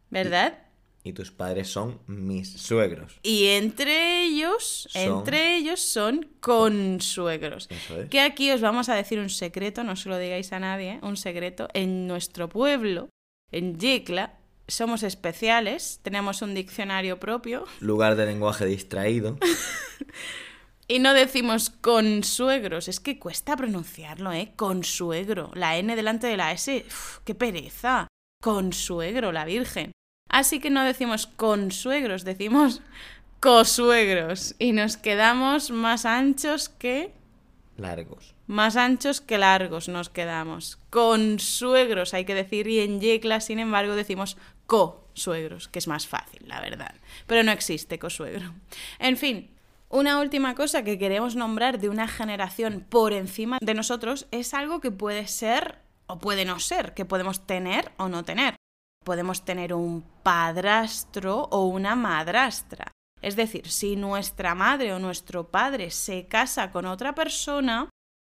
¿Verdad? 0.08 0.58
y 1.02 1.12
tus 1.14 1.30
padres 1.30 1.68
son 1.68 1.98
mis 2.06 2.52
suegros. 2.60 3.18
Y 3.22 3.46
entre 3.48 4.22
ellos, 4.24 4.86
Son- 4.90 5.18
entre 5.20 5.56
ellos 5.56 5.80
son 5.80 6.30
consuegros. 6.40 7.68
Eso 7.70 8.00
es. 8.02 8.08
Que 8.10 8.20
aquí 8.20 8.50
os 8.50 8.60
vamos 8.60 8.88
a 8.88 8.94
decir 8.94 9.18
un 9.18 9.30
secreto, 9.30 9.82
no 9.84 9.96
se 9.96 10.08
lo 10.10 10.18
digáis 10.18 10.52
a 10.52 10.58
nadie, 10.58 10.92
¿eh? 10.92 11.00
un 11.02 11.16
secreto. 11.16 11.68
En 11.74 12.06
nuestro 12.06 12.48
pueblo, 12.50 13.08
en 13.50 13.78
Yecla, 13.78 14.38
somos 14.70 15.02
especiales, 15.02 16.00
tenemos 16.02 16.42
un 16.42 16.54
diccionario 16.54 17.18
propio 17.18 17.64
Lugar 17.80 18.16
de 18.16 18.26
lenguaje 18.26 18.66
distraído. 18.66 19.38
y 20.88 20.98
no 20.98 21.14
decimos 21.14 21.70
consuegros, 21.70 22.88
es 22.88 23.00
que 23.00 23.18
cuesta 23.18 23.56
pronunciarlo, 23.56 24.32
¿eh? 24.32 24.52
Consuegro, 24.56 25.50
la 25.54 25.76
N 25.76 25.94
delante 25.96 26.26
de 26.26 26.36
la 26.36 26.52
S, 26.52 26.84
uf, 26.86 27.18
qué 27.24 27.34
pereza. 27.34 28.08
Consuegro, 28.42 29.32
la 29.32 29.44
Virgen. 29.44 29.92
Así 30.28 30.60
que 30.60 30.70
no 30.70 30.84
decimos 30.84 31.26
consuegros, 31.26 32.24
decimos 32.24 32.82
cosuegros 33.40 34.54
y 34.58 34.72
nos 34.72 34.96
quedamos 34.96 35.70
más 35.70 36.04
anchos 36.04 36.68
que 36.68 37.12
Largos. 37.80 38.34
Más 38.46 38.76
anchos 38.76 39.20
que 39.20 39.38
largos 39.38 39.88
nos 39.88 40.10
quedamos. 40.10 40.78
Consuegros, 40.90 42.12
hay 42.12 42.26
que 42.26 42.34
decir, 42.34 42.66
y 42.68 42.80
en 42.80 43.00
Yecla, 43.00 43.40
sin 43.40 43.58
embargo, 43.58 43.94
decimos 43.94 44.36
cosuegros, 44.70 45.66
que 45.66 45.80
es 45.80 45.88
más 45.88 46.06
fácil, 46.06 46.46
la 46.46 46.60
verdad. 46.60 46.94
Pero 47.26 47.42
no 47.42 47.50
existe 47.50 47.98
cosuegro. 47.98 48.54
En 49.00 49.16
fin, 49.16 49.50
una 49.88 50.20
última 50.20 50.54
cosa 50.54 50.84
que 50.84 50.96
queremos 50.96 51.34
nombrar 51.34 51.80
de 51.80 51.88
una 51.88 52.06
generación 52.06 52.86
por 52.88 53.12
encima 53.12 53.58
de 53.60 53.74
nosotros 53.74 54.28
es 54.30 54.54
algo 54.54 54.80
que 54.80 54.92
puede 54.92 55.26
ser 55.26 55.78
o 56.06 56.20
puede 56.20 56.44
no 56.44 56.60
ser, 56.60 56.94
que 56.94 57.04
podemos 57.04 57.48
tener 57.48 57.90
o 57.96 58.08
no 58.08 58.24
tener. 58.24 58.54
Podemos 59.04 59.44
tener 59.44 59.74
un 59.74 60.04
padrastro 60.22 61.48
o 61.50 61.64
una 61.64 61.96
madrastra. 61.96 62.92
Es 63.22 63.34
decir, 63.34 63.68
si 63.68 63.96
nuestra 63.96 64.54
madre 64.54 64.92
o 64.92 65.00
nuestro 65.00 65.48
padre 65.48 65.90
se 65.90 66.28
casa 66.28 66.70
con 66.70 66.86
otra 66.86 67.12
persona, 67.12 67.88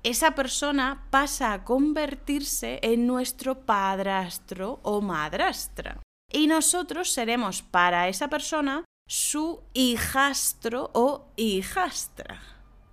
esa 0.03 0.31
persona 0.31 1.07
pasa 1.11 1.53
a 1.53 1.63
convertirse 1.63 2.79
en 2.81 3.07
nuestro 3.07 3.61
padrastro 3.61 4.81
o 4.83 4.99
madrastra. 4.99 6.01
Y 6.35 6.47
nosotros 6.47 7.11
seremos 7.11 7.61
para 7.61 8.09
esa 8.09 8.27
persona 8.27 8.83
su 9.07 9.63
hijastro 9.73 10.91
o 10.93 11.31
hijastra. 11.37 12.41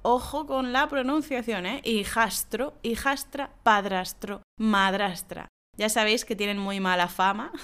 Ojo 0.02 0.46
con 0.46 0.72
la 0.72 0.88
pronunciación, 0.88 1.66
¿eh? 1.66 1.80
Hijastro, 1.84 2.78
hijastra, 2.82 3.50
padrastro, 3.64 4.42
madrastra. 4.60 5.48
Ya 5.76 5.88
sabéis 5.88 6.24
que 6.24 6.36
tienen 6.36 6.58
muy 6.58 6.78
mala 6.78 7.08
fama. 7.08 7.50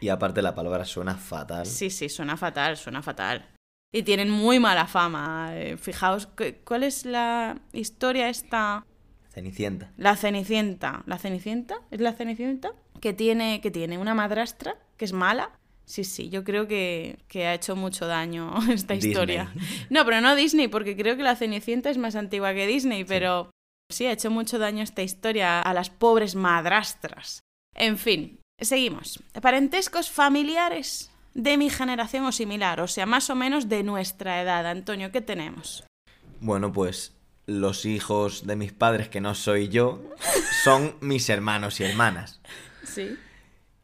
Y 0.00 0.08
aparte 0.08 0.40
la 0.40 0.54
palabra 0.54 0.84
suena 0.84 1.14
fatal. 1.14 1.66
Sí, 1.66 1.90
sí, 1.90 2.08
suena 2.08 2.38
fatal, 2.38 2.76
suena 2.76 3.02
fatal. 3.02 3.50
Y 3.94 4.02
tienen 4.02 4.30
muy 4.30 4.58
mala 4.58 4.86
fama. 4.86 5.50
Eh, 5.52 5.76
fijaos, 5.76 6.28
¿cuál 6.64 6.82
es 6.82 7.04
la 7.04 7.60
historia 7.72 8.30
esta? 8.30 8.84
Cenicienta. 9.30 9.90
La 9.96 10.16
Cenicienta. 10.16 11.02
¿La 11.06 11.18
Cenicienta? 11.18 11.76
¿Es 11.90 12.00
la 12.00 12.12
Cenicienta? 12.12 12.72
Que 13.04 13.12
tiene, 13.12 13.60
que 13.60 13.70
tiene 13.70 13.98
una 13.98 14.14
madrastra 14.14 14.78
que 14.96 15.04
es 15.04 15.12
mala 15.12 15.50
Sí, 15.84 16.04
sí, 16.04 16.30
yo 16.30 16.42
creo 16.42 16.66
que, 16.66 17.18
ha 17.34 17.52
hecho 17.52 17.76
mucho 17.76 18.06
daño 18.06 18.54
esta 18.72 18.94
historia. 18.94 19.52
No, 19.90 20.06
pero 20.06 20.22
no 20.22 20.34
Disney, 20.34 20.68
porque 20.68 20.96
creo 20.96 21.18
que 21.18 21.22
la 21.22 21.36
Cenicienta 21.36 21.90
es 21.90 21.98
más 21.98 22.16
antigua 22.16 22.54
que 22.54 22.66
Disney, 22.66 23.04
pero 23.04 23.50
sí. 23.90 24.06
ha 24.06 24.12
hecho 24.12 24.30
mucho 24.30 24.58
daño 24.58 24.82
esta 24.82 25.02
historia 25.02 25.60
a 25.60 25.74
las 25.74 25.90
pobres 25.90 26.34
madrastras. 26.34 27.40
En 27.74 27.98
fin, 27.98 28.40
seguimos. 28.58 29.22
Parentescos 29.42 30.10
familiares 30.10 31.10
de 31.34 31.58
mi 31.58 31.68
generación 31.68 32.24
o 32.24 32.32
similar, 32.32 32.80
o 32.80 32.88
sea, 32.88 33.04
más 33.04 33.28
o 33.28 33.34
menos 33.34 33.68
de 33.68 33.82
nuestra 33.82 34.40
edad. 34.40 34.66
Antonio, 34.66 35.12
¿qué 35.12 35.20
tenemos? 35.20 35.84
Bueno, 36.40 36.72
pues 36.72 37.12
los 37.44 37.84
hijos 37.84 38.46
de 38.46 38.56
mis 38.56 38.72
padres, 38.72 39.10
que 39.10 39.20
no 39.20 39.34
soy 39.34 39.68
yo, 39.68 40.00
son 40.64 40.96
mis 41.02 41.28
hermanos 41.28 41.80
y 41.80 41.84
hermanas. 41.84 42.40
Sí. 42.84 43.16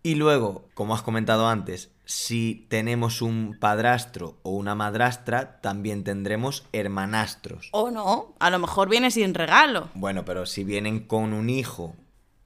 Y 0.02 0.14
luego, 0.14 0.68
como 0.74 0.94
has 0.94 1.02
comentado 1.02 1.48
antes, 1.48 1.90
si 2.06 2.66
tenemos 2.68 3.20
un 3.20 3.56
padrastro 3.60 4.38
o 4.42 4.50
una 4.50 4.74
madrastra, 4.74 5.60
también 5.60 6.04
tendremos 6.04 6.64
hermanastros. 6.72 7.68
O 7.72 7.90
no, 7.90 8.34
a 8.38 8.50
lo 8.50 8.58
mejor 8.58 8.88
viene 8.88 9.10
sin 9.10 9.34
regalo. 9.34 9.90
Bueno, 9.94 10.24
pero 10.24 10.46
si 10.46 10.64
vienen 10.64 11.00
con 11.00 11.32
un 11.32 11.50
hijo... 11.50 11.94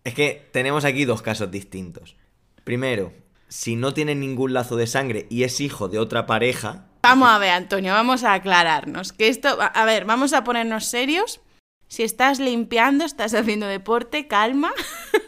Es 0.02 0.14
que 0.14 0.50
tenemos 0.52 0.84
aquí 0.84 1.04
dos 1.06 1.23
casos 1.23 1.50
distintos. 1.50 2.16
Primero, 2.64 3.12
si 3.49 3.76
no 3.76 3.94
tiene 3.94 4.14
ningún 4.14 4.52
lazo 4.52 4.76
de 4.76 4.87
sangre 4.87 5.26
y 5.30 5.44
es 5.44 5.61
hijo 5.61 5.88
de 5.88 5.99
otra 5.99 6.26
pareja... 6.26 6.87
Vamos 7.02 7.28
a 7.28 7.38
ver, 7.38 7.50
Antonio, 7.50 7.92
vamos 7.92 8.25
a 8.25 8.34
aclararnos. 8.34 9.12
Que 9.12 9.28
esto... 9.28 9.56
A 9.61 9.84
ver, 9.84 10.04
vamos 10.04 10.32
a 10.32 10.44
ponernos 10.44 10.87
serios. 10.87 11.40
Si 11.87 12.02
estás 12.02 12.40
limpiando, 12.40 13.04
estás 13.04 13.32
haciendo 13.32 13.66
deporte, 13.66 14.26
calma. 14.26 14.73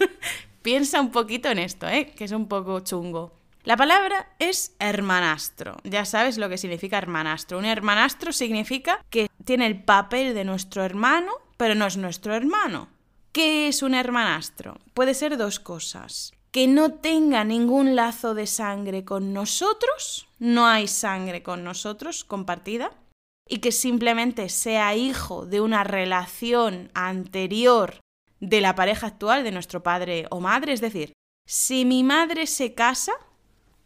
Piensa 0.66 1.00
un 1.00 1.12
poquito 1.12 1.48
en 1.48 1.60
esto, 1.60 1.86
¿eh? 1.86 2.12
que 2.16 2.24
es 2.24 2.32
un 2.32 2.48
poco 2.48 2.80
chungo. 2.80 3.32
La 3.62 3.76
palabra 3.76 4.32
es 4.40 4.74
hermanastro. 4.80 5.76
Ya 5.84 6.04
sabes 6.04 6.38
lo 6.38 6.48
que 6.48 6.58
significa 6.58 6.98
hermanastro. 6.98 7.56
Un 7.56 7.66
hermanastro 7.66 8.32
significa 8.32 9.00
que 9.08 9.30
tiene 9.44 9.68
el 9.68 9.84
papel 9.84 10.34
de 10.34 10.42
nuestro 10.44 10.82
hermano, 10.82 11.30
pero 11.56 11.76
no 11.76 11.86
es 11.86 11.96
nuestro 11.96 12.34
hermano. 12.34 12.88
¿Qué 13.30 13.68
es 13.68 13.84
un 13.84 13.94
hermanastro? 13.94 14.80
Puede 14.92 15.14
ser 15.14 15.36
dos 15.36 15.60
cosas. 15.60 16.32
Que 16.50 16.66
no 16.66 16.94
tenga 16.94 17.44
ningún 17.44 17.94
lazo 17.94 18.34
de 18.34 18.48
sangre 18.48 19.04
con 19.04 19.32
nosotros, 19.32 20.26
no 20.40 20.66
hay 20.66 20.88
sangre 20.88 21.44
con 21.44 21.62
nosotros 21.62 22.24
compartida, 22.24 22.90
y 23.48 23.58
que 23.58 23.70
simplemente 23.70 24.48
sea 24.48 24.96
hijo 24.96 25.46
de 25.46 25.60
una 25.60 25.84
relación 25.84 26.90
anterior 26.92 28.00
de 28.40 28.60
la 28.60 28.74
pareja 28.74 29.06
actual 29.06 29.44
de 29.44 29.52
nuestro 29.52 29.82
padre 29.82 30.26
o 30.30 30.40
madre. 30.40 30.72
Es 30.72 30.80
decir, 30.80 31.12
si 31.46 31.84
mi 31.84 32.02
madre 32.02 32.46
se 32.46 32.74
casa, 32.74 33.12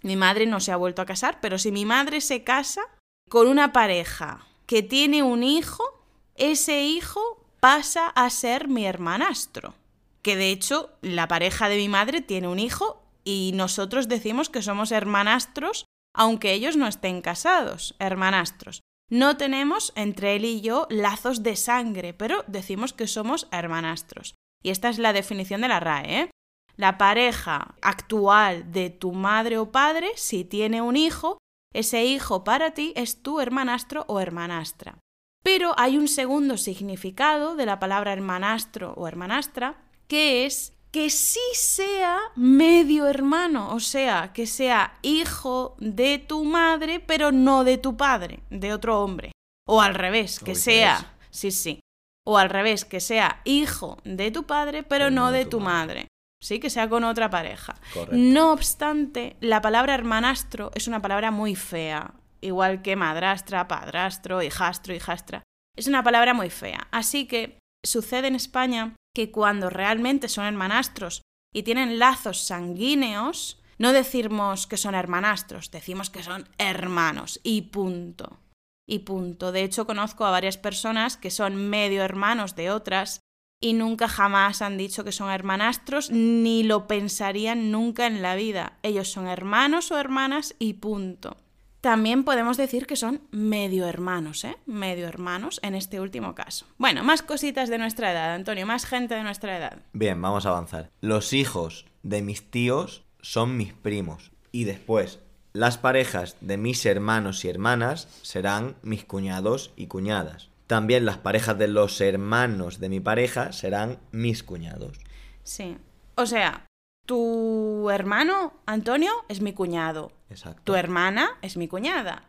mi 0.02 0.16
madre 0.16 0.46
no 0.46 0.60
se 0.60 0.72
ha 0.72 0.76
vuelto 0.76 1.02
a 1.02 1.06
casar, 1.06 1.40
pero 1.40 1.58
si 1.58 1.72
mi 1.72 1.84
madre 1.84 2.20
se 2.20 2.42
casa 2.42 2.82
con 3.28 3.48
una 3.48 3.72
pareja 3.72 4.46
que 4.66 4.82
tiene 4.82 5.22
un 5.22 5.42
hijo, 5.42 6.04
ese 6.36 6.82
hijo 6.82 7.44
pasa 7.60 8.06
a 8.08 8.30
ser 8.30 8.68
mi 8.68 8.86
hermanastro. 8.86 9.74
Que 10.22 10.36
de 10.36 10.50
hecho 10.50 10.90
la 11.02 11.28
pareja 11.28 11.68
de 11.68 11.76
mi 11.76 11.88
madre 11.88 12.20
tiene 12.20 12.48
un 12.48 12.58
hijo 12.58 13.02
y 13.24 13.52
nosotros 13.54 14.08
decimos 14.08 14.48
que 14.48 14.62
somos 14.62 14.92
hermanastros 14.92 15.84
aunque 16.14 16.52
ellos 16.52 16.76
no 16.76 16.86
estén 16.86 17.22
casados, 17.22 17.94
hermanastros. 17.98 18.82
No 19.10 19.36
tenemos 19.36 19.92
entre 19.96 20.36
él 20.36 20.44
y 20.44 20.60
yo 20.60 20.86
lazos 20.88 21.42
de 21.42 21.56
sangre, 21.56 22.14
pero 22.14 22.44
decimos 22.46 22.92
que 22.92 23.08
somos 23.08 23.48
hermanastros. 23.50 24.34
Y 24.62 24.70
esta 24.70 24.88
es 24.88 24.98
la 24.98 25.12
definición 25.12 25.62
de 25.62 25.68
la 25.68 25.80
RAE. 25.80 26.20
¿eh? 26.20 26.30
La 26.76 26.96
pareja 26.96 27.74
actual 27.82 28.70
de 28.70 28.88
tu 28.88 29.12
madre 29.12 29.58
o 29.58 29.72
padre, 29.72 30.12
si 30.14 30.44
tiene 30.44 30.80
un 30.80 30.96
hijo, 30.96 31.38
ese 31.74 32.04
hijo 32.04 32.44
para 32.44 32.72
ti 32.72 32.92
es 32.94 33.22
tu 33.22 33.40
hermanastro 33.40 34.04
o 34.06 34.20
hermanastra. 34.20 34.98
Pero 35.42 35.74
hay 35.76 35.98
un 35.98 36.06
segundo 36.06 36.56
significado 36.56 37.56
de 37.56 37.66
la 37.66 37.80
palabra 37.80 38.12
hermanastro 38.12 38.94
o 38.96 39.08
hermanastra, 39.08 39.82
que 40.06 40.46
es 40.46 40.76
que 40.90 41.10
sí 41.10 41.40
sea 41.54 42.18
medio 42.34 43.06
hermano, 43.06 43.72
o 43.74 43.80
sea, 43.80 44.32
que 44.32 44.46
sea 44.46 44.98
hijo 45.02 45.76
de 45.78 46.18
tu 46.18 46.44
madre, 46.44 47.00
pero 47.00 47.32
no 47.32 47.64
de 47.64 47.78
tu 47.78 47.96
padre, 47.96 48.40
de 48.50 48.72
otro 48.72 49.00
hombre. 49.00 49.32
O 49.66 49.80
al 49.80 49.94
revés, 49.94 50.40
que 50.40 50.56
sea, 50.56 51.14
sí, 51.30 51.52
sí, 51.52 51.80
o 52.26 52.38
al 52.38 52.50
revés, 52.50 52.84
que 52.84 53.00
sea 53.00 53.40
hijo 53.44 53.98
de 54.04 54.30
tu 54.30 54.44
padre, 54.44 54.82
pero, 54.82 55.10
no 55.10 55.30
de 55.30 55.46
tu, 55.46 55.60
madre. 55.60 56.08
Sí, 56.42 56.58
que 56.58 56.70
sea 56.70 56.88
con 56.88 57.04
otra 57.04 57.30
pareja. 57.30 57.76
No 58.10 58.52
obstante, 58.52 59.36
la 59.40 59.60
palabra 59.60 59.94
hermanastro 59.94 60.70
es 60.74 60.88
una 60.88 61.02
palabra 61.02 61.30
muy 61.30 61.54
fea, 61.54 62.14
igual 62.40 62.82
que 62.82 62.96
madrastra, 62.96 63.68
padrastro, 63.68 64.42
hijastro, 64.42 64.94
hijastra. 64.94 65.42
Es 65.76 65.86
una 65.86 66.02
palabra 66.02 66.34
muy 66.34 66.50
fea. 66.50 66.88
Así 66.90 67.26
que 67.26 67.58
sucede 67.84 68.28
en 68.28 68.34
España 68.34 68.94
que 69.14 69.30
cuando 69.30 69.70
realmente 69.70 70.28
son 70.28 70.44
hermanastros 70.44 71.22
y 71.52 71.62
tienen 71.62 71.98
lazos 71.98 72.38
sanguíneos, 72.42 73.60
no 73.78 73.92
decimos 73.92 74.66
que 74.66 74.76
son 74.76 74.94
hermanastros, 74.94 75.70
decimos 75.70 76.10
que 76.10 76.22
son 76.22 76.48
hermanos 76.58 77.40
y 77.42 77.62
punto 77.62 78.38
y 78.86 79.00
punto. 79.00 79.52
De 79.52 79.62
hecho, 79.62 79.86
conozco 79.86 80.24
a 80.24 80.30
varias 80.30 80.58
personas 80.58 81.16
que 81.16 81.30
son 81.30 81.56
medio 81.56 82.02
hermanos 82.02 82.56
de 82.56 82.70
otras 82.70 83.20
y 83.62 83.74
nunca 83.74 84.08
jamás 84.08 84.62
han 84.62 84.76
dicho 84.76 85.04
que 85.04 85.12
son 85.12 85.30
hermanastros 85.30 86.10
ni 86.10 86.62
lo 86.62 86.86
pensarían 86.86 87.70
nunca 87.70 88.06
en 88.06 88.22
la 88.22 88.34
vida. 88.34 88.78
Ellos 88.82 89.08
son 89.08 89.28
hermanos 89.28 89.90
o 89.90 89.98
hermanas 89.98 90.54
y 90.58 90.74
punto. 90.74 91.36
También 91.80 92.24
podemos 92.24 92.58
decir 92.58 92.86
que 92.86 92.96
son 92.96 93.22
medio 93.30 93.86
hermanos, 93.86 94.44
¿eh? 94.44 94.56
Medio 94.66 95.08
hermanos 95.08 95.60
en 95.62 95.74
este 95.74 95.98
último 95.98 96.34
caso. 96.34 96.66
Bueno, 96.76 97.02
más 97.02 97.22
cositas 97.22 97.70
de 97.70 97.78
nuestra 97.78 98.12
edad, 98.12 98.34
Antonio, 98.34 98.66
más 98.66 98.84
gente 98.84 99.14
de 99.14 99.22
nuestra 99.22 99.56
edad. 99.56 99.78
Bien, 99.94 100.20
vamos 100.20 100.44
a 100.44 100.50
avanzar. 100.50 100.90
Los 101.00 101.32
hijos 101.32 101.86
de 102.02 102.20
mis 102.20 102.50
tíos 102.50 103.04
son 103.22 103.56
mis 103.56 103.72
primos. 103.72 104.30
Y 104.52 104.64
después, 104.64 105.20
las 105.54 105.78
parejas 105.78 106.36
de 106.42 106.58
mis 106.58 106.84
hermanos 106.84 107.44
y 107.44 107.48
hermanas 107.48 108.08
serán 108.22 108.76
mis 108.82 109.04
cuñados 109.04 109.72
y 109.74 109.86
cuñadas. 109.86 110.50
También 110.66 111.06
las 111.06 111.18
parejas 111.18 111.58
de 111.58 111.68
los 111.68 112.00
hermanos 112.00 112.78
de 112.78 112.90
mi 112.90 113.00
pareja 113.00 113.52
serán 113.52 113.98
mis 114.12 114.42
cuñados. 114.42 114.98
Sí. 115.42 115.78
O 116.14 116.26
sea, 116.26 116.66
tu 117.10 117.90
hermano, 117.90 118.52
Antonio, 118.66 119.10
es 119.28 119.40
mi 119.40 119.52
cuñado. 119.52 120.12
Exacto. 120.30 120.62
Tu 120.62 120.76
hermana 120.76 121.30
es 121.42 121.56
mi 121.56 121.66
cuñada. 121.66 122.22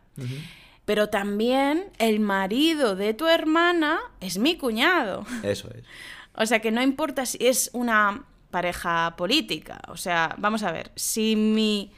Pero 0.86 1.10
también 1.10 1.92
el 2.00 2.20
marido 2.20 2.96
de 2.96 3.14
tu 3.14 3.28
hermana 3.28 4.00
es 4.22 4.40
mi 4.40 4.58
cuñado. 4.58 5.24
Eso 5.44 5.70
es. 5.70 5.84
O 6.34 6.46
sea 6.46 6.62
que 6.62 6.72
no 6.72 6.82
importa 6.82 7.26
si 7.26 7.38
es 7.46 7.70
una 7.74 8.24
pareja 8.50 9.16
política. 9.18 9.82
O 9.90 9.98
sea, 9.98 10.34
vamos 10.40 10.64
a 10.64 10.72
ver, 10.72 10.92
si 10.96 11.36
mi... 11.36 11.92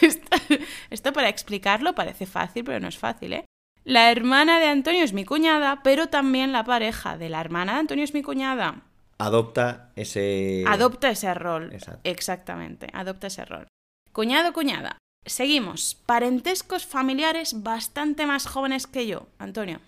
Esto 0.90 1.12
para 1.12 1.28
explicarlo 1.28 1.94
parece 1.94 2.26
fácil, 2.26 2.64
pero 2.64 2.80
no 2.80 2.88
es 2.88 2.98
fácil, 2.98 3.34
¿eh? 3.34 3.44
La 3.84 4.10
hermana 4.10 4.58
de 4.58 4.66
Antonio 4.66 5.04
es 5.04 5.12
mi 5.12 5.24
cuñada, 5.24 5.80
pero 5.84 6.08
también 6.08 6.52
la 6.52 6.64
pareja 6.64 7.16
de 7.16 7.28
la 7.28 7.40
hermana 7.40 7.74
de 7.74 7.78
Antonio 7.78 8.04
es 8.04 8.12
mi 8.12 8.22
cuñada. 8.22 8.82
Adopta 9.18 9.92
ese... 9.96 10.64
Adopta 10.66 11.10
ese 11.10 11.34
rol. 11.34 11.72
Exactamente, 12.04 12.88
adopta 12.92 13.26
ese 13.26 13.44
rol. 13.44 13.66
Cuñado, 14.12 14.52
cuñada. 14.52 14.98
Seguimos. 15.26 15.96
Parentescos 16.06 16.86
familiares 16.86 17.62
bastante 17.62 18.26
más 18.26 18.46
jóvenes 18.46 18.86
que 18.86 19.06
yo. 19.06 19.26
Antonio. 19.38 19.80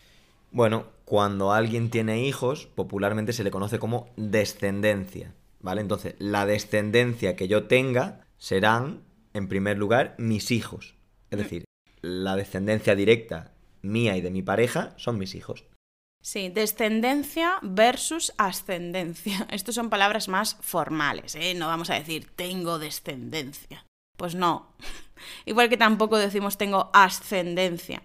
Bueno, 0.51 0.87
cuando 1.05 1.53
alguien 1.53 1.91
tiene 1.91 2.27
hijos, 2.27 2.67
popularmente 2.67 3.33
se 3.33 3.45
le 3.45 3.51
conoce 3.51 3.79
como 3.79 4.11
descendencia. 4.17 5.33
¿vale? 5.61 5.81
Entonces, 5.81 6.15
la 6.19 6.47
descendencia 6.47 7.37
que 7.37 7.49
yo 7.49 7.65
tenga 7.65 8.27
serán, 8.39 9.03
en 9.33 9.49
primer 9.49 9.79
lugar, 9.79 10.15
mis 10.19 10.51
hijos. 10.51 10.95
Es 11.31 11.39
mm. 11.39 11.43
decir, 11.43 11.65
la 12.01 12.37
descendencia 12.37 12.95
directa 12.95 13.53
mía 13.83 14.17
y 14.17 14.21
de 14.21 14.31
mi 14.31 14.43
pareja 14.43 14.93
son 14.97 15.19
mis 15.19 15.35
hijos. 15.35 15.65
Sí, 16.23 16.51
descendencia 16.51 17.59
versus 17.63 18.33
ascendencia. 18.37 19.47
Estas 19.51 19.75
son 19.75 19.91
palabras 19.91 20.29
más 20.29 20.57
formales, 20.61 21.35
¿eh? 21.35 21.55
No 21.55 21.69
vamos 21.69 21.91
a 21.91 21.95
decir 21.95 22.31
tengo 22.37 22.79
descendencia. 22.79 23.87
Pues 24.17 24.35
no. 24.35 24.75
Igual 25.47 25.69
que 25.69 25.77
tampoco 25.77 26.19
decimos 26.19 26.59
tengo 26.59 26.91
ascendencia. 26.93 28.03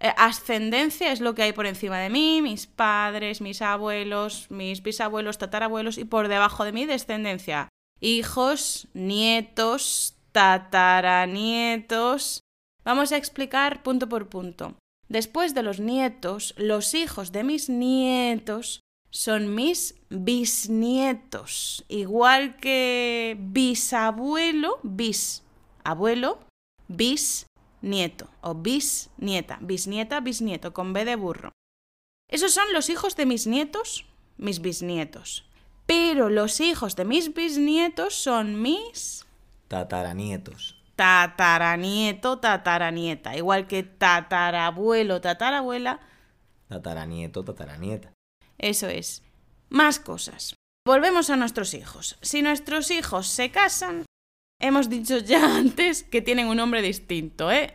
Eh, 0.00 0.12
ascendencia 0.16 1.10
es 1.10 1.20
lo 1.20 1.34
que 1.34 1.42
hay 1.42 1.52
por 1.52 1.66
encima 1.66 1.98
de 1.98 2.10
mí, 2.10 2.40
mis 2.40 2.68
padres, 2.68 3.40
mis 3.40 3.62
abuelos, 3.62 4.48
mis 4.50 4.80
bisabuelos, 4.82 5.38
tatarabuelos 5.38 5.98
y 5.98 6.04
por 6.04 6.28
debajo 6.28 6.64
de 6.64 6.70
mí 6.70 6.86
descendencia. 6.86 7.68
Hijos, 8.00 8.86
nietos, 8.94 10.14
tataranietos. 10.30 12.42
Vamos 12.84 13.10
a 13.10 13.16
explicar 13.16 13.82
punto 13.82 14.08
por 14.08 14.28
punto. 14.28 14.76
Después 15.08 15.54
de 15.54 15.62
los 15.62 15.80
nietos, 15.80 16.54
los 16.56 16.94
hijos 16.94 17.32
de 17.32 17.44
mis 17.44 17.68
nietos 17.68 18.80
son 19.10 19.54
mis 19.54 19.94
bisnietos. 20.10 21.84
Igual 21.88 22.56
que 22.56 23.36
bisabuelo, 23.38 24.78
bis, 24.82 25.44
abuelo, 25.82 26.40
bisnieto 26.88 28.28
o 28.42 28.54
bisnieta, 28.54 29.58
bisnieta, 29.62 30.20
bisnieto, 30.20 30.72
con 30.74 30.92
B 30.92 31.04
de 31.04 31.16
burro. 31.16 31.52
Esos 32.30 32.52
son 32.52 32.70
los 32.74 32.90
hijos 32.90 33.16
de 33.16 33.24
mis 33.24 33.46
nietos, 33.46 34.04
mis 34.36 34.60
bisnietos. 34.60 35.46
Pero 35.86 36.28
los 36.28 36.60
hijos 36.60 36.96
de 36.96 37.06
mis 37.06 37.32
bisnietos 37.32 38.14
son 38.14 38.60
mis 38.60 39.24
Tataranietos. 39.68 40.77
Tataranieto, 40.98 42.40
tataranieta. 42.40 43.36
Igual 43.36 43.68
que 43.68 43.84
tatarabuelo, 43.84 45.20
tatarabuela. 45.20 46.00
Tataranieto, 46.68 47.44
tataranieta. 47.44 48.12
Eso 48.58 48.88
es. 48.88 49.22
Más 49.68 50.00
cosas. 50.00 50.54
Volvemos 50.84 51.30
a 51.30 51.36
nuestros 51.36 51.74
hijos. 51.74 52.18
Si 52.20 52.42
nuestros 52.42 52.90
hijos 52.90 53.28
se 53.28 53.52
casan, 53.52 54.06
hemos 54.60 54.88
dicho 54.88 55.18
ya 55.18 55.56
antes 55.56 56.02
que 56.02 56.20
tienen 56.20 56.48
un 56.48 56.56
nombre 56.56 56.82
distinto, 56.82 57.52
¿eh? 57.52 57.74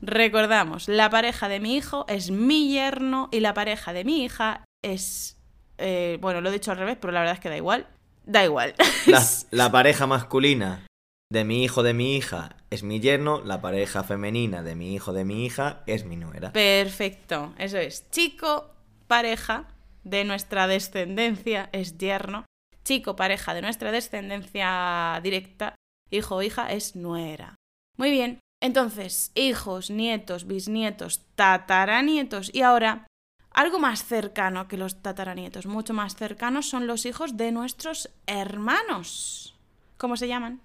Recordamos, 0.00 0.88
la 0.88 1.10
pareja 1.10 1.48
de 1.48 1.58
mi 1.58 1.76
hijo 1.76 2.06
es 2.08 2.30
mi 2.30 2.70
yerno 2.70 3.28
y 3.32 3.40
la 3.40 3.52
pareja 3.52 3.92
de 3.92 4.04
mi 4.04 4.22
hija 4.24 4.64
es... 4.82 5.36
eh, 5.76 6.18
bueno, 6.20 6.40
lo 6.40 6.50
he 6.50 6.52
dicho 6.52 6.70
al 6.70 6.78
revés, 6.78 6.96
pero 7.00 7.12
la 7.12 7.20
verdad 7.20 7.34
es 7.34 7.40
que 7.40 7.50
da 7.50 7.56
igual. 7.56 7.88
Da 8.24 8.44
igual. 8.44 8.74
La, 9.06 9.22
la 9.50 9.72
pareja 9.72 10.06
masculina 10.06 10.86
de 11.30 11.44
mi 11.44 11.62
hijo 11.62 11.84
de 11.84 11.94
mi 11.94 12.16
hija 12.16 12.56
es 12.70 12.82
mi 12.82 13.00
yerno, 13.00 13.40
la 13.44 13.60
pareja 13.60 14.02
femenina 14.02 14.62
de 14.62 14.74
mi 14.74 14.94
hijo 14.94 15.12
de 15.12 15.24
mi 15.24 15.46
hija 15.46 15.82
es 15.86 16.04
mi 16.04 16.16
nuera. 16.16 16.52
Perfecto, 16.52 17.54
eso 17.56 17.78
es. 17.78 18.10
Chico, 18.10 18.74
pareja 19.06 19.68
de 20.02 20.24
nuestra 20.24 20.66
descendencia 20.66 21.70
es 21.72 21.98
yerno. 21.98 22.46
Chico, 22.84 23.14
pareja 23.14 23.54
de 23.54 23.62
nuestra 23.62 23.92
descendencia 23.92 25.20
directa, 25.22 25.76
hijo 26.10 26.36
o 26.36 26.42
hija 26.42 26.72
es 26.72 26.96
nuera. 26.96 27.54
Muy 27.96 28.10
bien, 28.10 28.40
entonces, 28.60 29.30
hijos, 29.34 29.90
nietos, 29.90 30.46
bisnietos, 30.46 31.22
tataranietos 31.36 32.52
y 32.52 32.62
ahora 32.62 33.06
algo 33.52 33.78
más 33.78 34.04
cercano 34.04 34.66
que 34.66 34.76
los 34.76 35.02
tataranietos, 35.02 35.66
mucho 35.66 35.92
más 35.92 36.16
cercanos 36.16 36.68
son 36.68 36.86
los 36.86 37.06
hijos 37.06 37.36
de 37.36 37.52
nuestros 37.52 38.10
hermanos. 38.26 39.56
¿Cómo 39.96 40.16
se 40.16 40.28
llaman? 40.28 40.60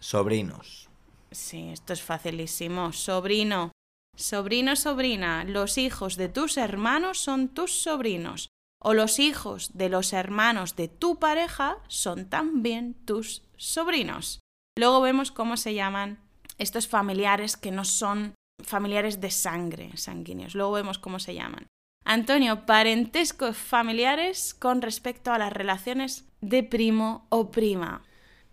Sobrinos. 0.00 0.88
Sí, 1.30 1.68
esto 1.68 1.92
es 1.92 2.02
facilísimo. 2.02 2.92
Sobrino. 2.92 3.70
Sobrino, 4.16 4.74
sobrina. 4.74 5.44
Los 5.44 5.78
hijos 5.78 6.16
de 6.16 6.28
tus 6.28 6.56
hermanos 6.56 7.18
son 7.18 7.48
tus 7.48 7.72
sobrinos. 7.72 8.48
O 8.82 8.94
los 8.94 9.18
hijos 9.18 9.76
de 9.76 9.90
los 9.90 10.12
hermanos 10.12 10.74
de 10.74 10.88
tu 10.88 11.18
pareja 11.18 11.76
son 11.86 12.28
también 12.28 12.94
tus 13.04 13.42
sobrinos. 13.56 14.40
Luego 14.78 15.02
vemos 15.02 15.30
cómo 15.30 15.56
se 15.56 15.74
llaman 15.74 16.18
estos 16.58 16.88
familiares 16.88 17.56
que 17.56 17.70
no 17.70 17.84
son 17.84 18.34
familiares 18.64 19.20
de 19.20 19.30
sangre, 19.30 19.96
sanguíneos. 19.96 20.54
Luego 20.54 20.72
vemos 20.72 20.98
cómo 20.98 21.18
se 21.18 21.34
llaman. 21.34 21.66
Antonio, 22.04 22.64
parentescos 22.64 23.56
familiares 23.56 24.54
con 24.54 24.80
respecto 24.80 25.32
a 25.32 25.38
las 25.38 25.52
relaciones 25.52 26.26
de 26.40 26.62
primo 26.62 27.26
o 27.28 27.50
prima. 27.50 28.02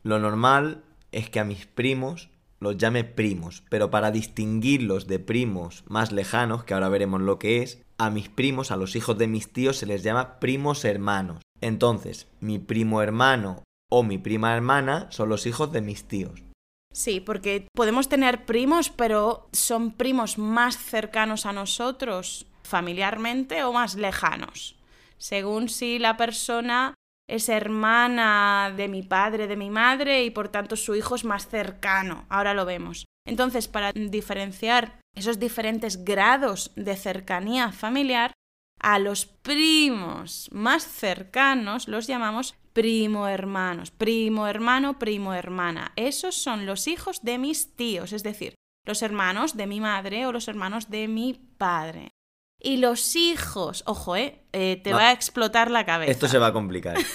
Lo 0.03 0.19
normal 0.19 0.83
es 1.11 1.29
que 1.29 1.39
a 1.39 1.43
mis 1.43 1.65
primos 1.65 2.29
los 2.59 2.77
llame 2.77 3.03
primos, 3.03 3.63
pero 3.69 3.91
para 3.91 4.11
distinguirlos 4.11 5.07
de 5.07 5.19
primos 5.19 5.83
más 5.87 6.11
lejanos, 6.11 6.63
que 6.63 6.73
ahora 6.73 6.89
veremos 6.89 7.21
lo 7.21 7.39
que 7.39 7.61
es, 7.61 7.83
a 7.97 8.09
mis 8.09 8.29
primos, 8.29 8.71
a 8.71 8.77
los 8.77 8.95
hijos 8.95 9.17
de 9.17 9.27
mis 9.27 9.51
tíos, 9.51 9.77
se 9.77 9.85
les 9.85 10.03
llama 10.03 10.39
primos 10.39 10.85
hermanos. 10.85 11.41
Entonces, 11.61 12.27
mi 12.39 12.59
primo 12.59 13.01
hermano 13.01 13.63
o 13.89 14.03
mi 14.03 14.17
prima 14.17 14.55
hermana 14.55 15.07
son 15.11 15.29
los 15.29 15.45
hijos 15.45 15.71
de 15.71 15.81
mis 15.81 16.07
tíos. 16.07 16.43
Sí, 16.91 17.19
porque 17.19 17.67
podemos 17.75 18.09
tener 18.09 18.45
primos, 18.45 18.89
pero 18.89 19.49
son 19.51 19.91
primos 19.91 20.37
más 20.37 20.77
cercanos 20.77 21.45
a 21.45 21.53
nosotros 21.53 22.47
familiarmente 22.63 23.63
o 23.63 23.71
más 23.71 23.95
lejanos, 23.95 24.77
según 25.17 25.69
si 25.69 25.99
la 25.99 26.17
persona 26.17 26.95
es 27.29 27.49
hermana 27.49 28.73
de 28.75 28.87
mi 28.87 29.03
padre, 29.03 29.47
de 29.47 29.57
mi 29.57 29.69
madre 29.69 30.23
y 30.23 30.29
por 30.29 30.49
tanto 30.49 30.75
su 30.75 30.95
hijo 30.95 31.15
es 31.15 31.25
más 31.25 31.47
cercano. 31.47 32.25
Ahora 32.29 32.53
lo 32.53 32.65
vemos. 32.65 33.05
Entonces, 33.25 33.67
para 33.67 33.91
diferenciar 33.91 34.99
esos 35.13 35.39
diferentes 35.39 36.05
grados 36.05 36.71
de 36.75 36.95
cercanía 36.95 37.71
familiar, 37.71 38.31
a 38.79 38.99
los 38.99 39.25
primos 39.25 40.49
más 40.51 40.83
cercanos 40.83 41.87
los 41.87 42.07
llamamos 42.07 42.55
primo 42.73 43.27
hermanos, 43.27 43.91
primo 43.91 44.47
hermano, 44.47 44.99
primo 44.99 45.33
hermana. 45.33 45.91
Esos 45.95 46.35
son 46.35 46.65
los 46.65 46.87
hijos 46.87 47.23
de 47.23 47.39
mis 47.39 47.75
tíos, 47.75 48.13
es 48.13 48.23
decir, 48.23 48.53
los 48.85 49.01
hermanos 49.01 49.57
de 49.57 49.67
mi 49.67 49.81
madre 49.81 50.27
o 50.27 50.31
los 50.31 50.47
hermanos 50.47 50.89
de 50.89 51.07
mi 51.07 51.33
padre. 51.57 52.09
Y 52.67 52.77
los 52.77 53.15
hijos, 53.15 53.83
ojo, 53.85 54.17
eh, 54.17 54.41
eh, 54.51 54.81
te 54.83 54.89
No. 54.89 54.97
va 54.97 55.07
a 55.07 55.11
explotar 55.13 55.71
la 55.71 55.85
cabeza. 55.85 56.11
Esto 56.11 56.27
se 56.27 56.37
va 56.37 56.47
a 56.47 56.53
complicar. 56.53 56.97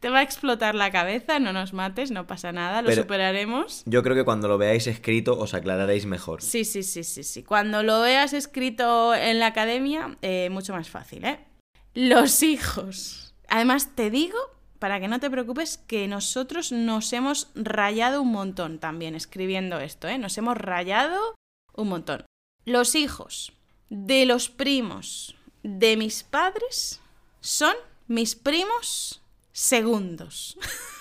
Te 0.00 0.08
va 0.08 0.20
a 0.20 0.22
explotar 0.22 0.74
la 0.74 0.90
cabeza, 0.90 1.40
no 1.40 1.52
nos 1.52 1.74
mates, 1.74 2.10
no 2.10 2.26
pasa 2.26 2.52
nada, 2.52 2.80
lo 2.80 2.88
Pero- 2.88 3.02
superaremos. 3.02 3.82
Yo 3.84 4.02
creo 4.02 4.14
que 4.16 4.24
cuando 4.24 4.48
lo 4.48 4.56
veáis 4.56 4.86
escrito 4.86 5.38
os 5.38 5.52
aclararéis 5.52 6.06
mejor. 6.06 6.40
Sí, 6.40 6.64
sí, 6.64 6.82
sí, 6.82 7.04
sí, 7.04 7.22
sí. 7.22 7.42
Cuando 7.42 7.82
lo 7.82 8.00
veas 8.00 8.32
escrito 8.32 9.14
en 9.14 9.40
la 9.40 9.48
academia, 9.48 10.16
eh, 10.22 10.48
mucho 10.50 10.72
más 10.72 10.88
fácil, 10.88 11.26
¿eh? 11.26 11.40
Los 11.92 12.42
hijos. 12.42 13.34
Además, 13.48 13.94
te 13.94 14.08
digo, 14.08 14.38
para 14.78 15.00
que 15.00 15.08
no 15.08 15.20
te 15.20 15.28
preocupes, 15.28 15.76
que 15.76 16.08
nosotros 16.08 16.72
nos 16.72 17.12
hemos 17.12 17.50
rayado 17.54 18.22
un 18.22 18.30
montón 18.32 18.78
también 18.78 19.14
escribiendo 19.14 19.80
esto, 19.80 20.08
¿eh? 20.08 20.16
Nos 20.16 20.38
hemos 20.38 20.56
rayado 20.56 21.34
un 21.74 21.88
montón. 21.88 22.24
Los 22.64 22.94
hijos 22.94 23.52
de 23.90 24.26
los 24.26 24.48
primos 24.48 25.34
de 25.62 25.96
mis 25.96 26.22
padres 26.22 27.00
son 27.40 27.74
mis 28.06 28.34
primos 28.34 29.20
segundos. 29.52 30.58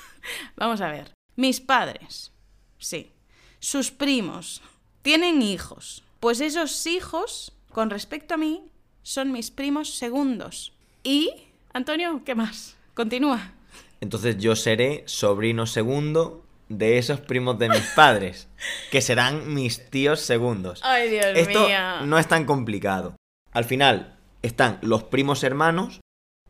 Vamos 0.56 0.82
a 0.82 0.92
ver. 0.92 1.12
Mis 1.36 1.62
padres, 1.62 2.32
sí. 2.78 3.12
Sus 3.60 3.92
primos 3.92 4.62
tienen 5.02 5.42
hijos. 5.42 6.04
Pues 6.20 6.42
esos 6.42 6.86
hijos, 6.88 7.54
con 7.72 7.90
respecto 7.90 8.34
a 8.34 8.38
mí, 8.38 8.64
son 9.04 9.32
mis 9.32 9.52
primos 9.52 9.94
segundos. 9.94 10.74
Y, 11.04 11.32
Antonio, 11.74 12.24
¿qué 12.26 12.36
más? 12.36 12.76
Continúa. 12.94 13.54
Entonces 14.02 14.38
yo 14.38 14.56
seré 14.56 15.04
sobrino 15.06 15.66
segundo 15.66 16.47
de 16.70 16.98
esos 16.98 17.22
primos 17.22 17.58
de 17.60 17.70
mis 17.70 17.86
padres, 17.96 18.50
que 18.92 19.02
serán 19.02 19.54
mis 19.54 19.90
tíos 19.90 20.20
segundos. 20.22 20.82
Ay, 20.84 21.10
Dios 21.10 21.26
Esto 21.36 21.68
mío. 21.68 22.06
no 22.06 22.20
es 22.20 22.28
tan 22.28 22.46
complicado. 22.46 23.16
Al 23.52 23.66
final 23.66 24.18
están 24.42 24.80
los 24.82 25.04
primos 25.04 25.44
hermanos 25.44 26.02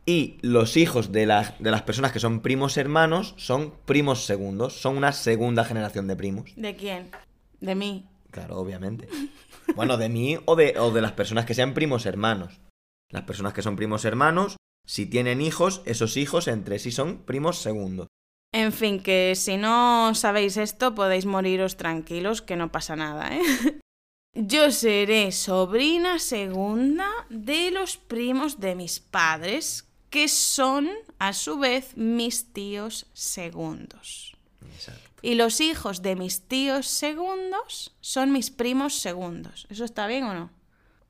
y 0.05 0.37
los 0.41 0.77
hijos 0.77 1.11
de 1.11 1.25
las, 1.25 1.57
de 1.59 1.71
las 1.71 1.81
personas 1.83 2.11
que 2.11 2.19
son 2.19 2.39
primos 2.41 2.77
hermanos 2.77 3.33
son 3.37 3.73
primos 3.85 4.25
segundos. 4.25 4.73
Son 4.73 4.97
una 4.97 5.11
segunda 5.11 5.65
generación 5.65 6.07
de 6.07 6.15
primos. 6.15 6.51
¿De 6.55 6.75
quién? 6.75 7.11
De 7.59 7.75
mí. 7.75 8.07
Claro, 8.31 8.57
obviamente. 8.57 9.07
Bueno, 9.75 9.97
de 9.97 10.09
mí 10.09 10.37
o 10.45 10.55
de, 10.55 10.75
o 10.79 10.91
de 10.91 11.01
las 11.01 11.11
personas 11.11 11.45
que 11.45 11.53
sean 11.53 11.73
primos 11.73 12.05
hermanos. 12.05 12.59
Las 13.11 13.23
personas 13.23 13.53
que 13.53 13.61
son 13.61 13.75
primos 13.75 14.05
hermanos, 14.05 14.57
si 14.85 15.05
tienen 15.05 15.41
hijos, 15.41 15.81
esos 15.85 16.17
hijos 16.17 16.47
entre 16.47 16.79
sí 16.79 16.91
son 16.91 17.19
primos 17.19 17.61
segundos. 17.61 18.07
En 18.53 18.71
fin, 18.71 19.01
que 19.03 19.33
si 19.35 19.57
no 19.57 20.13
sabéis 20.15 20.57
esto, 20.57 20.95
podéis 20.95 21.25
moriros 21.25 21.77
tranquilos, 21.77 22.41
que 22.41 22.55
no 22.55 22.71
pasa 22.71 22.95
nada, 22.95 23.29
¿eh? 23.35 23.41
Yo 24.33 24.71
seré 24.71 25.31
sobrina 25.31 26.19
segunda 26.19 27.09
de 27.29 27.71
los 27.71 27.97
primos 27.97 28.59
de 28.59 28.75
mis 28.75 28.99
padres, 28.99 29.85
que 30.09 30.27
son, 30.27 30.89
a 31.19 31.33
su 31.33 31.57
vez, 31.57 31.97
mis 31.97 32.53
tíos 32.53 33.07
segundos. 33.13 34.35
Exacto. 34.73 35.01
Y 35.23 35.35
los 35.35 35.59
hijos 35.59 36.01
de 36.03 36.15
mis 36.15 36.41
tíos 36.47 36.87
segundos 36.87 37.95
son 37.99 38.31
mis 38.31 38.51
primos 38.51 38.99
segundos. 38.99 39.65
¿Eso 39.69 39.83
está 39.85 40.05
bien 40.07 40.23
o 40.25 40.33
no? 40.33 40.51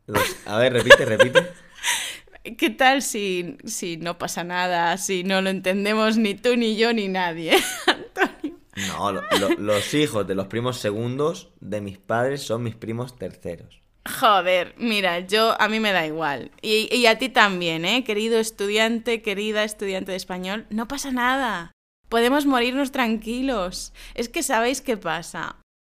Los- 0.07 0.35
a 0.47 0.57
ver, 0.57 0.71
repite, 0.73 1.05
repite. 1.05 1.47
¿Qué 2.55 2.69
tal 2.69 3.01
si, 3.01 3.57
si 3.65 3.97
no 3.97 4.17
pasa 4.17 4.43
nada, 4.43 4.97
si 4.97 5.23
no 5.23 5.41
lo 5.41 5.49
entendemos 5.49 6.17
ni 6.17 6.35
tú, 6.35 6.55
ni 6.55 6.75
yo, 6.77 6.93
ni 6.93 7.07
nadie? 7.07 7.53
Antonio. 7.87 8.57
No, 8.87 9.11
lo- 9.11 9.21
lo- 9.39 9.55
los 9.57 9.93
hijos 9.93 10.27
de 10.27 10.35
los 10.35 10.47
primos 10.47 10.77
segundos 10.77 11.49
de 11.59 11.81
mis 11.81 11.97
padres 11.97 12.43
son 12.43 12.63
mis 12.63 12.75
primos 12.75 13.17
terceros. 13.17 13.81
Joder, 14.19 14.73
mira, 14.77 15.19
yo 15.19 15.59
a 15.59 15.67
mí 15.67 15.79
me 15.79 15.91
da 15.91 16.05
igual. 16.05 16.51
Y, 16.61 16.87
y 16.95 17.07
a 17.07 17.17
ti 17.17 17.27
también, 17.29 17.83
¿eh? 17.85 18.03
Querido 18.05 18.39
estudiante, 18.39 19.21
querida 19.21 19.63
estudiante 19.63 20.11
de 20.11 20.17
español, 20.17 20.65
no 20.69 20.87
pasa 20.87 21.11
nada. 21.11 21.71
Podemos 22.07 22.45
morirnos 22.45 22.91
tranquilos. 22.93 23.91
Es 24.15 24.29
que 24.29 24.43
sabéis 24.43 24.79
qué 24.81 24.95
pasa. 24.95 25.57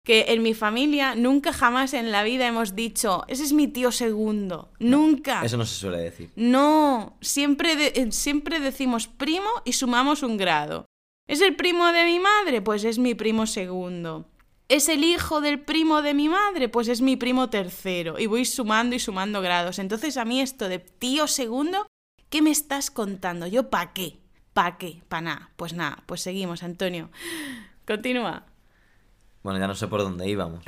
Que 0.08 0.24
en 0.28 0.42
mi 0.42 0.54
familia 0.54 1.14
nunca 1.14 1.52
jamás 1.52 1.92
en 1.92 2.10
la 2.10 2.22
vida 2.22 2.46
hemos 2.46 2.74
dicho, 2.74 3.24
ese 3.28 3.42
es 3.44 3.52
mi 3.52 3.68
tío 3.68 3.92
segundo. 3.92 4.70
Nunca. 4.78 5.42
Eso 5.42 5.58
no 5.58 5.66
se 5.66 5.74
suele 5.74 5.98
decir. 5.98 6.30
No, 6.34 7.18
siempre, 7.20 7.76
de- 7.76 7.92
eh, 7.94 8.10
siempre 8.10 8.58
decimos 8.58 9.06
primo 9.06 9.50
y 9.66 9.74
sumamos 9.74 10.22
un 10.22 10.38
grado. 10.38 10.86
¿Es 11.28 11.42
el 11.42 11.56
primo 11.56 11.92
de 11.92 12.04
mi 12.06 12.20
madre? 12.20 12.62
Pues 12.62 12.84
es 12.84 12.98
mi 12.98 13.14
primo 13.14 13.46
segundo. 13.46 14.24
¿Es 14.70 14.88
el 14.88 15.04
hijo 15.04 15.42
del 15.42 15.60
primo 15.60 16.00
de 16.00 16.14
mi 16.14 16.30
madre? 16.30 16.70
Pues 16.70 16.88
es 16.88 17.02
mi 17.02 17.16
primo 17.16 17.50
tercero. 17.50 18.18
Y 18.18 18.24
voy 18.24 18.46
sumando 18.46 18.96
y 18.96 19.00
sumando 19.00 19.42
grados. 19.42 19.78
Entonces 19.78 20.16
a 20.16 20.24
mí 20.24 20.40
esto 20.40 20.70
de 20.70 20.78
tío 20.78 21.26
segundo, 21.26 21.86
¿qué 22.30 22.40
me 22.40 22.50
estás 22.50 22.90
contando? 22.90 23.46
¿Yo 23.46 23.68
pa' 23.68 23.92
qué? 23.92 24.16
¿Pa' 24.54 24.78
qué? 24.78 25.02
Pa' 25.10 25.20
nada. 25.20 25.50
Pues 25.56 25.74
nada, 25.74 26.02
pues 26.06 26.22
seguimos, 26.22 26.62
Antonio. 26.62 27.10
Continúa. 27.86 28.46
Bueno, 29.48 29.60
ya 29.60 29.66
no 29.66 29.74
sé 29.74 29.86
por 29.88 30.02
dónde 30.02 30.28
íbamos. 30.28 30.62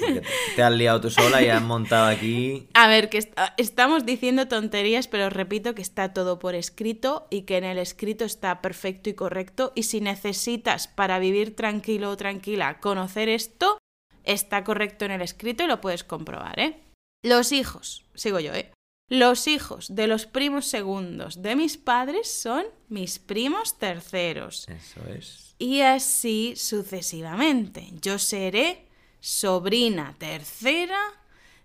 Porque 0.00 0.22
te- 0.56 0.62
has 0.64 0.72
liado 0.72 1.00
tú 1.00 1.08
sola 1.08 1.40
y 1.40 1.46
has 1.48 1.62
montado 1.62 2.06
aquí. 2.08 2.66
A 2.74 2.88
ver, 2.88 3.08
que 3.10 3.18
est- 3.18 3.32
estamos 3.58 4.04
diciendo 4.04 4.48
tonterías, 4.48 5.06
pero 5.06 5.30
repito 5.30 5.72
que 5.76 5.82
está 5.82 6.12
todo 6.12 6.40
por 6.40 6.56
escrito 6.56 7.28
y 7.30 7.42
que 7.42 7.58
en 7.58 7.62
el 7.64 7.78
escrito 7.78 8.24
está 8.24 8.60
perfecto 8.60 9.08
y 9.08 9.14
correcto. 9.14 9.70
Y 9.76 9.84
si 9.84 10.00
necesitas 10.00 10.88
para 10.88 11.20
vivir 11.20 11.54
tranquilo 11.54 12.10
o 12.10 12.16
tranquila 12.16 12.80
conocer 12.80 13.28
esto, 13.28 13.78
está 14.24 14.64
correcto 14.64 15.04
en 15.04 15.12
el 15.12 15.22
escrito 15.22 15.62
y 15.62 15.68
lo 15.68 15.80
puedes 15.80 16.02
comprobar, 16.02 16.58
¿eh? 16.58 16.80
Los 17.22 17.52
hijos, 17.52 18.04
sigo 18.16 18.40
yo, 18.40 18.52
¿eh? 18.52 18.72
Los 19.08 19.46
hijos 19.46 19.94
de 19.94 20.08
los 20.08 20.26
primos 20.26 20.66
segundos 20.66 21.40
de 21.40 21.54
mis 21.54 21.76
padres 21.76 22.28
son 22.32 22.64
mis 22.88 23.20
primos 23.20 23.78
terceros. 23.78 24.66
Eso 24.68 25.00
es. 25.08 25.47
Y 25.58 25.80
así 25.80 26.54
sucesivamente. 26.56 27.88
Yo 28.00 28.18
seré 28.18 28.86
sobrina 29.20 30.14
tercera 30.18 30.98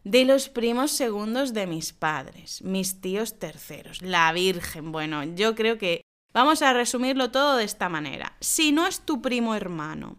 de 0.03 0.25
los 0.25 0.49
primos 0.49 0.91
segundos 0.91 1.53
de 1.53 1.67
mis 1.67 1.93
padres, 1.93 2.61
mis 2.63 2.99
tíos 3.01 3.39
terceros, 3.39 4.01
la 4.01 4.31
Virgen. 4.33 4.91
Bueno, 4.91 5.23
yo 5.23 5.55
creo 5.55 5.77
que 5.77 6.01
vamos 6.33 6.61
a 6.61 6.73
resumirlo 6.73 7.31
todo 7.31 7.57
de 7.57 7.63
esta 7.63 7.87
manera. 7.87 8.35
Si 8.39 8.71
no 8.71 8.87
es 8.87 9.01
tu 9.01 9.21
primo 9.21 9.55
hermano 9.55 10.17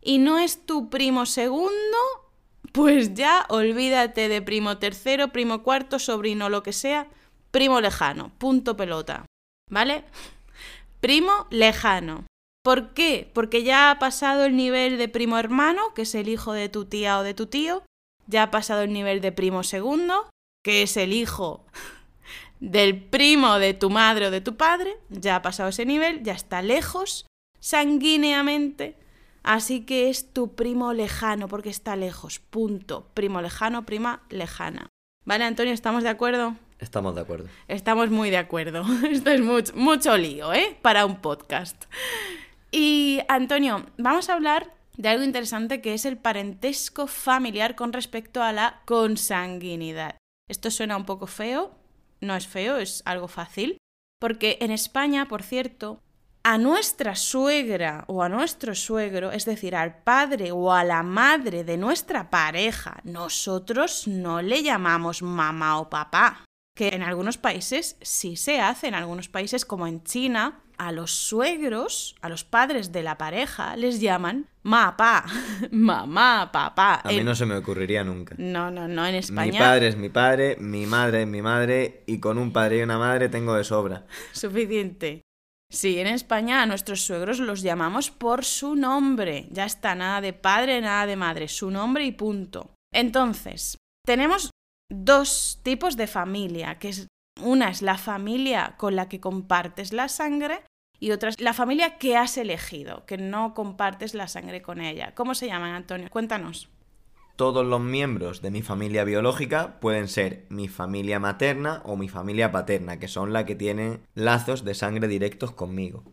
y 0.00 0.18
no 0.18 0.38
es 0.38 0.66
tu 0.66 0.88
primo 0.88 1.26
segundo, 1.26 1.98
pues 2.72 3.14
ya 3.14 3.46
olvídate 3.48 4.28
de 4.28 4.42
primo 4.42 4.78
tercero, 4.78 5.28
primo 5.28 5.62
cuarto, 5.62 5.98
sobrino, 5.98 6.48
lo 6.48 6.62
que 6.62 6.72
sea, 6.72 7.08
primo 7.50 7.80
lejano, 7.80 8.32
punto 8.38 8.76
pelota. 8.76 9.26
¿Vale? 9.68 10.04
Primo 11.00 11.46
lejano. 11.50 12.24
¿Por 12.70 12.90
qué? 12.90 13.28
Porque 13.34 13.64
ya 13.64 13.90
ha 13.90 13.98
pasado 13.98 14.44
el 14.44 14.54
nivel 14.54 14.96
de 14.96 15.08
primo 15.08 15.38
hermano, 15.38 15.92
que 15.92 16.02
es 16.02 16.14
el 16.14 16.28
hijo 16.28 16.52
de 16.52 16.68
tu 16.68 16.84
tía 16.84 17.18
o 17.18 17.24
de 17.24 17.34
tu 17.34 17.46
tío, 17.46 17.82
ya 18.28 18.44
ha 18.44 18.50
pasado 18.52 18.82
el 18.82 18.92
nivel 18.92 19.20
de 19.20 19.32
primo 19.32 19.64
segundo, 19.64 20.30
que 20.62 20.84
es 20.84 20.96
el 20.96 21.12
hijo 21.12 21.66
del 22.60 23.02
primo 23.02 23.58
de 23.58 23.74
tu 23.74 23.90
madre 23.90 24.28
o 24.28 24.30
de 24.30 24.40
tu 24.40 24.56
padre, 24.56 24.98
ya 25.08 25.34
ha 25.34 25.42
pasado 25.42 25.70
ese 25.70 25.84
nivel, 25.84 26.22
ya 26.22 26.32
está 26.32 26.62
lejos, 26.62 27.26
sanguíneamente, 27.58 28.96
así 29.42 29.80
que 29.80 30.08
es 30.08 30.32
tu 30.32 30.54
primo 30.54 30.92
lejano, 30.92 31.48
porque 31.48 31.70
está 31.70 31.96
lejos, 31.96 32.38
punto. 32.38 33.08
Primo 33.14 33.42
lejano, 33.42 33.84
prima 33.84 34.22
lejana. 34.30 34.86
¿Vale, 35.24 35.42
Antonio? 35.42 35.74
¿Estamos 35.74 36.04
de 36.04 36.10
acuerdo? 36.10 36.54
Estamos 36.78 37.16
de 37.16 37.22
acuerdo. 37.22 37.48
Estamos 37.66 38.10
muy 38.10 38.30
de 38.30 38.38
acuerdo. 38.38 38.84
Esto 39.10 39.30
es 39.30 39.40
mucho, 39.40 39.72
mucho 39.74 40.16
lío, 40.16 40.52
¿eh? 40.52 40.78
Para 40.80 41.04
un 41.04 41.16
podcast. 41.16 41.86
Y 42.70 43.20
Antonio, 43.28 43.86
vamos 43.98 44.28
a 44.28 44.34
hablar 44.34 44.72
de 44.96 45.08
algo 45.08 45.24
interesante 45.24 45.80
que 45.80 45.94
es 45.94 46.04
el 46.04 46.18
parentesco 46.18 47.06
familiar 47.06 47.74
con 47.74 47.92
respecto 47.92 48.42
a 48.42 48.52
la 48.52 48.82
consanguinidad. 48.84 50.16
Esto 50.48 50.70
suena 50.70 50.96
un 50.96 51.04
poco 51.04 51.26
feo, 51.26 51.74
no 52.20 52.36
es 52.36 52.46
feo, 52.46 52.76
es 52.76 53.02
algo 53.06 53.28
fácil, 53.28 53.78
porque 54.20 54.58
en 54.60 54.70
España, 54.70 55.26
por 55.26 55.42
cierto, 55.42 56.00
a 56.42 56.58
nuestra 56.58 57.16
suegra 57.16 58.04
o 58.08 58.22
a 58.22 58.28
nuestro 58.28 58.74
suegro, 58.74 59.32
es 59.32 59.44
decir, 59.44 59.74
al 59.74 60.02
padre 60.02 60.52
o 60.52 60.72
a 60.72 60.84
la 60.84 61.02
madre 61.02 61.64
de 61.64 61.76
nuestra 61.76 62.30
pareja, 62.30 63.00
nosotros 63.04 64.06
no 64.06 64.42
le 64.42 64.62
llamamos 64.62 65.22
mamá 65.22 65.78
o 65.78 65.90
papá 65.90 66.44
que 66.76 66.88
en 66.88 67.02
algunos 67.02 67.36
países 67.36 67.96
sí 68.00 68.36
se 68.36 68.60
hace, 68.60 68.88
en 68.88 68.94
algunos 68.94 69.28
países 69.28 69.66
como 69.66 69.86
en 69.86 70.02
China, 70.02 70.60
a 70.80 70.92
los 70.92 71.10
suegros, 71.10 72.16
a 72.22 72.30
los 72.30 72.42
padres 72.42 72.90
de 72.90 73.02
la 73.02 73.18
pareja, 73.18 73.76
les 73.76 74.00
llaman 74.00 74.48
mapá, 74.62 75.26
mamá, 75.70 76.50
papá. 76.50 77.02
A 77.04 77.08
mí 77.08 77.22
no 77.22 77.34
se 77.34 77.44
me 77.44 77.54
ocurriría 77.54 78.02
nunca. 78.02 78.34
no, 78.38 78.70
no, 78.70 78.88
no, 78.88 79.06
en 79.06 79.16
España 79.16 79.52
Mi 79.52 79.58
padre 79.58 79.88
es 79.88 79.96
mi 79.98 80.08
padre, 80.08 80.56
mi 80.58 80.86
madre 80.86 81.22
es 81.22 81.28
mi 81.28 81.42
madre, 81.42 82.02
y 82.06 82.18
con 82.18 82.38
un 82.38 82.50
padre 82.50 82.78
y 82.78 82.82
una 82.82 82.96
madre 82.96 83.28
tengo 83.28 83.54
de 83.56 83.64
sobra. 83.64 84.06
suficiente. 84.32 85.20
Sí, 85.70 85.98
en 85.98 86.06
España 86.06 86.62
a 86.62 86.66
nuestros 86.66 87.02
suegros 87.02 87.40
los 87.40 87.60
llamamos 87.60 88.10
por 88.10 88.46
su 88.46 88.74
nombre. 88.74 89.48
Ya 89.50 89.66
está, 89.66 89.94
nada 89.94 90.22
de 90.22 90.32
padre, 90.32 90.80
nada 90.80 91.04
de 91.04 91.16
madre, 91.16 91.48
su 91.48 91.70
nombre 91.70 92.06
y 92.06 92.12
punto. 92.12 92.70
Entonces, 92.90 93.76
tenemos 94.06 94.50
dos 94.90 95.60
tipos 95.62 95.98
de 95.98 96.06
familia, 96.06 96.78
que 96.78 96.88
es 96.88 97.06
una 97.42 97.70
es 97.70 97.82
la 97.82 97.98
familia 97.98 98.74
con 98.76 98.96
la 98.96 99.08
que 99.08 99.20
compartes 99.20 99.92
la 99.92 100.08
sangre 100.08 100.62
y 101.00 101.12
otra 101.12 101.30
es 101.30 101.40
la 101.40 101.54
familia 101.54 101.96
que 101.96 102.16
has 102.16 102.36
elegido, 102.36 103.06
que 103.06 103.16
no 103.16 103.54
compartes 103.54 104.14
la 104.14 104.28
sangre 104.28 104.60
con 104.60 104.82
ella. 104.82 105.14
¿Cómo 105.14 105.34
se 105.34 105.46
llaman, 105.46 105.72
Antonio? 105.72 106.10
Cuéntanos. 106.10 106.68
Todos 107.36 107.64
los 107.64 107.80
miembros 107.80 108.42
de 108.42 108.50
mi 108.50 108.60
familia 108.60 109.02
biológica 109.04 109.80
pueden 109.80 110.08
ser 110.08 110.44
mi 110.50 110.68
familia 110.68 111.18
materna 111.18 111.80
o 111.86 111.96
mi 111.96 112.10
familia 112.10 112.52
paterna, 112.52 112.98
que 112.98 113.08
son 113.08 113.32
la 113.32 113.46
que 113.46 113.54
tienen 113.54 114.02
lazos 114.14 114.62
de 114.62 114.74
sangre 114.74 115.08
directos 115.08 115.52
conmigo. 115.52 116.04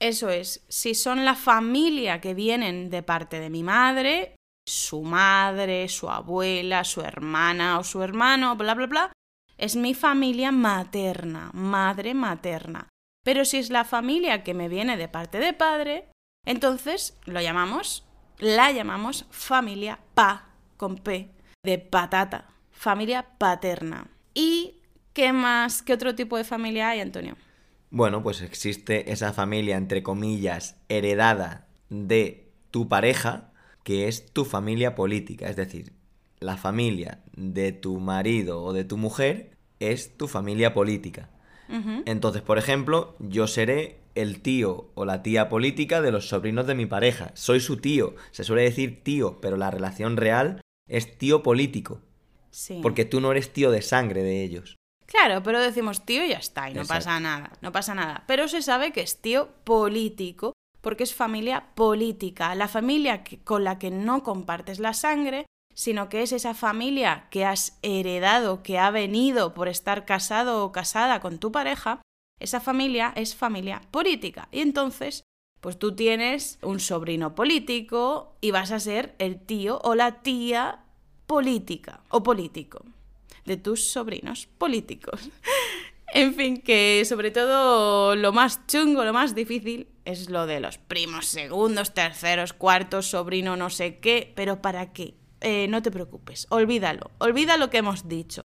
Eso 0.00 0.28
es, 0.28 0.64
si 0.68 0.96
son 0.96 1.24
la 1.24 1.36
familia 1.36 2.20
que 2.20 2.34
vienen 2.34 2.90
de 2.90 3.04
parte 3.04 3.38
de 3.38 3.48
mi 3.48 3.62
madre, 3.62 4.34
su 4.66 5.02
madre, 5.02 5.88
su 5.88 6.10
abuela, 6.10 6.82
su 6.82 7.02
hermana 7.02 7.78
o 7.78 7.84
su 7.84 8.02
hermano, 8.02 8.56
bla, 8.56 8.74
bla, 8.74 8.86
bla, 8.86 9.12
es 9.56 9.76
mi 9.76 9.94
familia 9.94 10.50
materna, 10.50 11.50
madre 11.52 12.14
materna. 12.14 12.88
Pero 13.24 13.44
si 13.44 13.58
es 13.58 13.70
la 13.70 13.84
familia 13.84 14.42
que 14.42 14.54
me 14.54 14.68
viene 14.68 14.96
de 14.96 15.08
parte 15.08 15.38
de 15.38 15.52
padre, 15.52 16.08
entonces 16.44 17.16
lo 17.24 17.40
llamamos, 17.40 18.04
la 18.38 18.72
llamamos 18.72 19.26
familia 19.30 20.00
pa, 20.14 20.50
con 20.76 20.96
P, 20.96 21.30
de 21.62 21.78
patata, 21.78 22.48
familia 22.70 23.26
paterna. 23.38 24.08
¿Y 24.34 24.80
qué 25.12 25.32
más, 25.32 25.82
qué 25.82 25.92
otro 25.92 26.14
tipo 26.14 26.36
de 26.36 26.44
familia 26.44 26.90
hay, 26.90 27.00
Antonio? 27.00 27.36
Bueno, 27.90 28.22
pues 28.22 28.40
existe 28.40 29.12
esa 29.12 29.32
familia, 29.32 29.76
entre 29.76 30.02
comillas, 30.02 30.76
heredada 30.88 31.68
de 31.90 32.50
tu 32.70 32.88
pareja, 32.88 33.52
que 33.84 34.08
es 34.08 34.32
tu 34.32 34.44
familia 34.44 34.94
política. 34.94 35.48
Es 35.48 35.56
decir, 35.56 35.92
la 36.40 36.56
familia 36.56 37.20
de 37.36 37.72
tu 37.72 38.00
marido 38.00 38.62
o 38.62 38.72
de 38.72 38.84
tu 38.84 38.96
mujer 38.96 39.56
es 39.78 40.16
tu 40.16 40.26
familia 40.26 40.74
política. 40.74 41.28
Entonces, 41.68 42.42
por 42.42 42.58
ejemplo, 42.58 43.14
yo 43.18 43.46
seré 43.46 43.98
el 44.14 44.42
tío 44.42 44.90
o 44.94 45.04
la 45.04 45.22
tía 45.22 45.48
política 45.48 46.02
de 46.02 46.12
los 46.12 46.28
sobrinos 46.28 46.66
de 46.66 46.74
mi 46.74 46.86
pareja. 46.86 47.30
Soy 47.34 47.60
su 47.60 47.78
tío. 47.78 48.14
Se 48.30 48.44
suele 48.44 48.62
decir 48.62 49.02
tío, 49.02 49.40
pero 49.40 49.56
la 49.56 49.70
relación 49.70 50.16
real 50.16 50.60
es 50.88 51.16
tío 51.16 51.42
político. 51.42 52.00
Sí. 52.50 52.80
Porque 52.82 53.04
tú 53.06 53.20
no 53.20 53.30
eres 53.30 53.52
tío 53.52 53.70
de 53.70 53.80
sangre 53.80 54.22
de 54.22 54.42
ellos. 54.42 54.76
Claro, 55.06 55.42
pero 55.42 55.60
decimos 55.60 56.04
tío 56.04 56.24
y 56.24 56.28
ya 56.30 56.38
está, 56.38 56.70
y 56.70 56.74
no 56.74 56.82
Exacto. 56.82 57.04
pasa 57.04 57.20
nada, 57.20 57.52
no 57.60 57.72
pasa 57.72 57.94
nada. 57.94 58.24
Pero 58.26 58.48
se 58.48 58.62
sabe 58.62 58.92
que 58.92 59.00
es 59.02 59.20
tío 59.20 59.48
político, 59.64 60.52
porque 60.80 61.04
es 61.04 61.14
familia 61.14 61.68
política, 61.74 62.54
la 62.54 62.68
familia 62.68 63.22
que- 63.24 63.38
con 63.38 63.64
la 63.64 63.78
que 63.78 63.90
no 63.90 64.22
compartes 64.22 64.78
la 64.78 64.94
sangre, 64.94 65.46
sino 65.74 66.08
que 66.08 66.22
es 66.22 66.32
esa 66.32 66.54
familia 66.54 67.28
que 67.30 67.44
has 67.44 67.78
heredado, 67.82 68.62
que 68.62 68.78
ha 68.78 68.90
venido 68.90 69.54
por 69.54 69.68
estar 69.68 70.04
casado 70.04 70.64
o 70.64 70.72
casada 70.72 71.20
con 71.20 71.38
tu 71.38 71.52
pareja, 71.52 72.00
esa 72.40 72.60
familia 72.60 73.12
es 73.16 73.34
familia 73.34 73.82
política. 73.90 74.48
Y 74.50 74.60
entonces, 74.60 75.24
pues 75.60 75.78
tú 75.78 75.94
tienes 75.94 76.58
un 76.62 76.80
sobrino 76.80 77.34
político 77.34 78.36
y 78.40 78.50
vas 78.50 78.72
a 78.72 78.80
ser 78.80 79.14
el 79.18 79.40
tío 79.40 79.80
o 79.84 79.94
la 79.94 80.22
tía 80.22 80.80
política 81.26 82.00
o 82.08 82.22
político 82.22 82.84
de 83.44 83.56
tus 83.56 83.90
sobrinos 83.90 84.46
políticos. 84.58 85.30
En 86.14 86.34
fin, 86.34 86.60
que 86.60 87.02
sobre 87.06 87.30
todo 87.30 88.14
lo 88.16 88.32
más 88.34 88.66
chungo, 88.66 89.02
lo 89.02 89.14
más 89.14 89.34
difícil 89.34 89.88
es 90.04 90.28
lo 90.28 90.46
de 90.46 90.60
los 90.60 90.76
primos, 90.76 91.24
segundos, 91.24 91.94
terceros, 91.94 92.52
cuartos, 92.52 93.06
sobrino, 93.06 93.56
no 93.56 93.70
sé 93.70 93.98
qué, 93.98 94.30
pero 94.36 94.60
¿para 94.60 94.92
qué? 94.92 95.14
Eh, 95.42 95.66
no 95.68 95.82
te 95.82 95.90
preocupes, 95.90 96.46
olvídalo, 96.50 97.10
olvida 97.18 97.56
lo 97.56 97.68
que 97.68 97.78
hemos 97.78 98.08
dicho. 98.08 98.42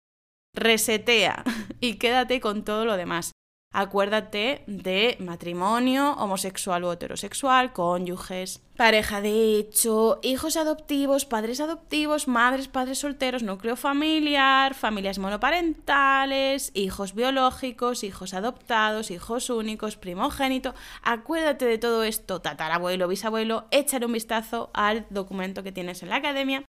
Resetea 0.54 1.44
y 1.82 1.96
quédate 1.96 2.40
con 2.40 2.64
todo 2.64 2.86
lo 2.86 2.96
demás. 2.96 3.32
Acuérdate 3.78 4.64
de 4.68 5.18
matrimonio, 5.20 6.14
homosexual 6.14 6.86
o 6.86 6.94
heterosexual, 6.94 7.74
cónyuges, 7.74 8.62
pareja 8.78 9.20
de 9.20 9.58
hecho, 9.58 10.22
hijos 10.24 10.56
adoptivos, 10.56 11.26
padres 11.26 11.60
adoptivos, 11.60 12.30
madres, 12.30 12.70
padres 12.70 13.00
solteros, 13.00 13.44
núcleo 13.44 13.76
familiar, 13.76 14.76
familias 14.76 15.20
monoparentales, 15.20 16.72
hijos 16.74 17.14
biológicos, 17.14 18.06
hijos 18.06 18.34
adoptados, 18.34 19.12
hijos 19.12 19.50
únicos, 19.50 19.98
primogénito. 19.98 20.74
Acuérdate 21.04 21.66
de 21.66 21.78
todo 21.78 22.04
esto, 22.04 22.40
tatarabuelo, 22.40 23.10
bisabuelo, 23.10 23.66
échale 23.72 24.06
un 24.06 24.14
vistazo 24.14 24.70
al 24.74 25.06
documento 25.10 25.64
que 25.64 25.74
tienes 25.74 26.02
en 26.02 26.08
la 26.08 26.16
academia 26.16 26.64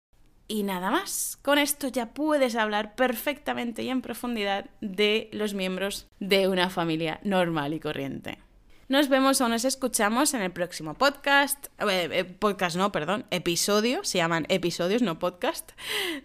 y 0.48 0.62
nada 0.62 0.90
más. 0.90 1.38
Con 1.42 1.58
esto 1.58 1.88
ya 1.88 2.12
puedes 2.12 2.56
hablar 2.56 2.94
perfectamente 2.94 3.82
y 3.82 3.90
en 3.90 4.02
profundidad 4.02 4.66
de 4.80 5.28
los 5.32 5.54
miembros 5.54 6.06
de 6.20 6.48
una 6.48 6.70
familia 6.70 7.20
normal 7.22 7.74
y 7.74 7.80
corriente. 7.80 8.38
Nos 8.86 9.08
vemos 9.08 9.40
o 9.40 9.48
nos 9.48 9.64
escuchamos 9.64 10.34
en 10.34 10.42
el 10.42 10.52
próximo 10.52 10.94
podcast. 10.94 11.68
Eh, 11.80 12.08
eh, 12.12 12.24
podcast 12.24 12.76
no, 12.76 12.92
perdón. 12.92 13.24
Episodio. 13.30 14.04
Se 14.04 14.18
llaman 14.18 14.44
episodios, 14.50 15.00
no 15.00 15.18
podcast. 15.18 15.72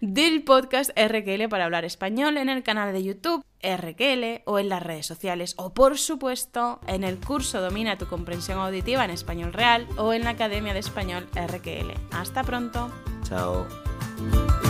Del 0.02 0.44
podcast 0.44 0.90
RQL 0.90 1.48
para 1.48 1.64
hablar 1.64 1.86
español 1.86 2.36
en 2.36 2.50
el 2.50 2.62
canal 2.62 2.92
de 2.92 3.02
YouTube 3.02 3.44
RQL 3.62 4.42
o 4.44 4.58
en 4.58 4.68
las 4.68 4.82
redes 4.82 5.06
sociales. 5.06 5.54
O 5.56 5.72
por 5.72 5.96
supuesto 5.96 6.80
en 6.86 7.02
el 7.02 7.18
curso 7.18 7.62
Domina 7.62 7.96
tu 7.96 8.06
comprensión 8.06 8.58
auditiva 8.58 9.04
en 9.04 9.10
español 9.10 9.54
real 9.54 9.86
o 9.96 10.12
en 10.12 10.24
la 10.24 10.30
Academia 10.30 10.74
de 10.74 10.80
Español 10.80 11.28
RQL. 11.34 11.94
Hasta 12.12 12.44
pronto. 12.44 12.90
Chao. 13.22 13.89
Bye. 14.20 14.69